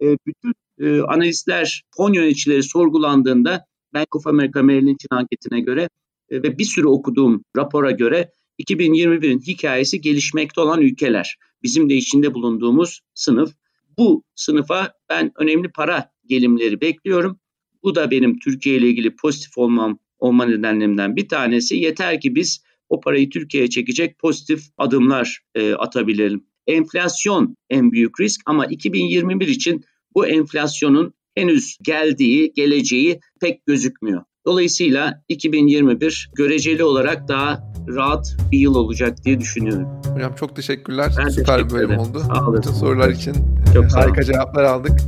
E, 0.02 0.16
bütün 0.26 0.52
e, 0.80 1.00
analistler, 1.00 1.82
fon 1.96 2.12
yöneticileri 2.12 2.62
sorgulandığında 2.62 3.66
Bank 3.94 4.16
of 4.16 4.26
America 4.26 4.62
Merrill 4.62 4.86
Lynch'in 4.86 5.08
anketine 5.16 5.60
göre 5.60 5.88
e, 6.30 6.42
ve 6.42 6.58
bir 6.58 6.64
sürü 6.64 6.86
okuduğum 6.86 7.44
rapora 7.56 7.90
göre 7.90 8.30
2021'in 8.58 9.40
hikayesi 9.40 10.00
gelişmekte 10.00 10.60
olan 10.60 10.80
ülkeler. 10.80 11.36
Bizim 11.62 11.90
de 11.90 11.94
içinde 11.94 12.34
bulunduğumuz 12.34 13.00
sınıf. 13.14 13.52
Bu 13.98 14.24
sınıfa 14.34 14.92
ben 15.08 15.32
önemli 15.36 15.68
para 15.68 16.12
gelimleri 16.26 16.80
bekliyorum. 16.80 17.40
Bu 17.82 17.94
da 17.94 18.10
benim 18.10 18.38
Türkiye 18.38 18.76
ile 18.76 18.88
ilgili 18.88 19.16
pozitif 19.16 19.58
olmam 19.58 19.98
olma 20.18 20.44
nedenlerimden 20.44 21.16
bir 21.16 21.28
tanesi. 21.28 21.76
Yeter 21.76 22.20
ki 22.20 22.34
biz 22.34 22.62
o 22.88 23.00
parayı 23.00 23.30
Türkiye'ye 23.30 23.70
çekecek 23.70 24.18
pozitif 24.18 24.62
adımlar 24.78 25.40
e, 25.54 25.72
atabilelim. 25.72 26.44
Enflasyon 26.66 27.56
en 27.70 27.92
büyük 27.92 28.20
risk 28.20 28.40
ama 28.46 28.66
2021 28.66 29.48
için 29.48 29.84
bu 30.14 30.26
enflasyonun 30.26 31.14
henüz 31.34 31.78
geldiği, 31.82 32.52
geleceği 32.52 33.20
pek 33.40 33.66
gözükmüyor. 33.66 34.22
Dolayısıyla 34.46 35.22
2021 35.28 36.30
göreceli 36.34 36.84
olarak 36.84 37.28
daha 37.28 37.72
rahat 37.88 38.36
bir 38.52 38.58
yıl 38.58 38.74
olacak 38.74 39.24
diye 39.24 39.40
düşünüyorum. 39.40 39.88
Hocam 40.14 40.34
çok 40.34 40.56
teşekkürler. 40.56 41.12
Ben 41.18 41.28
Süper 41.28 41.56
teşekkür 41.56 41.74
bir 41.74 41.80
bölüm 41.80 41.98
oldu. 41.98 42.20
Sağ 42.20 42.48
olasın. 42.48 42.72
sorular 42.72 43.08
için 43.08 43.34
çok 43.74 43.84
harika 43.84 44.24
cevaplar 44.24 44.64
aldık. 44.64 44.98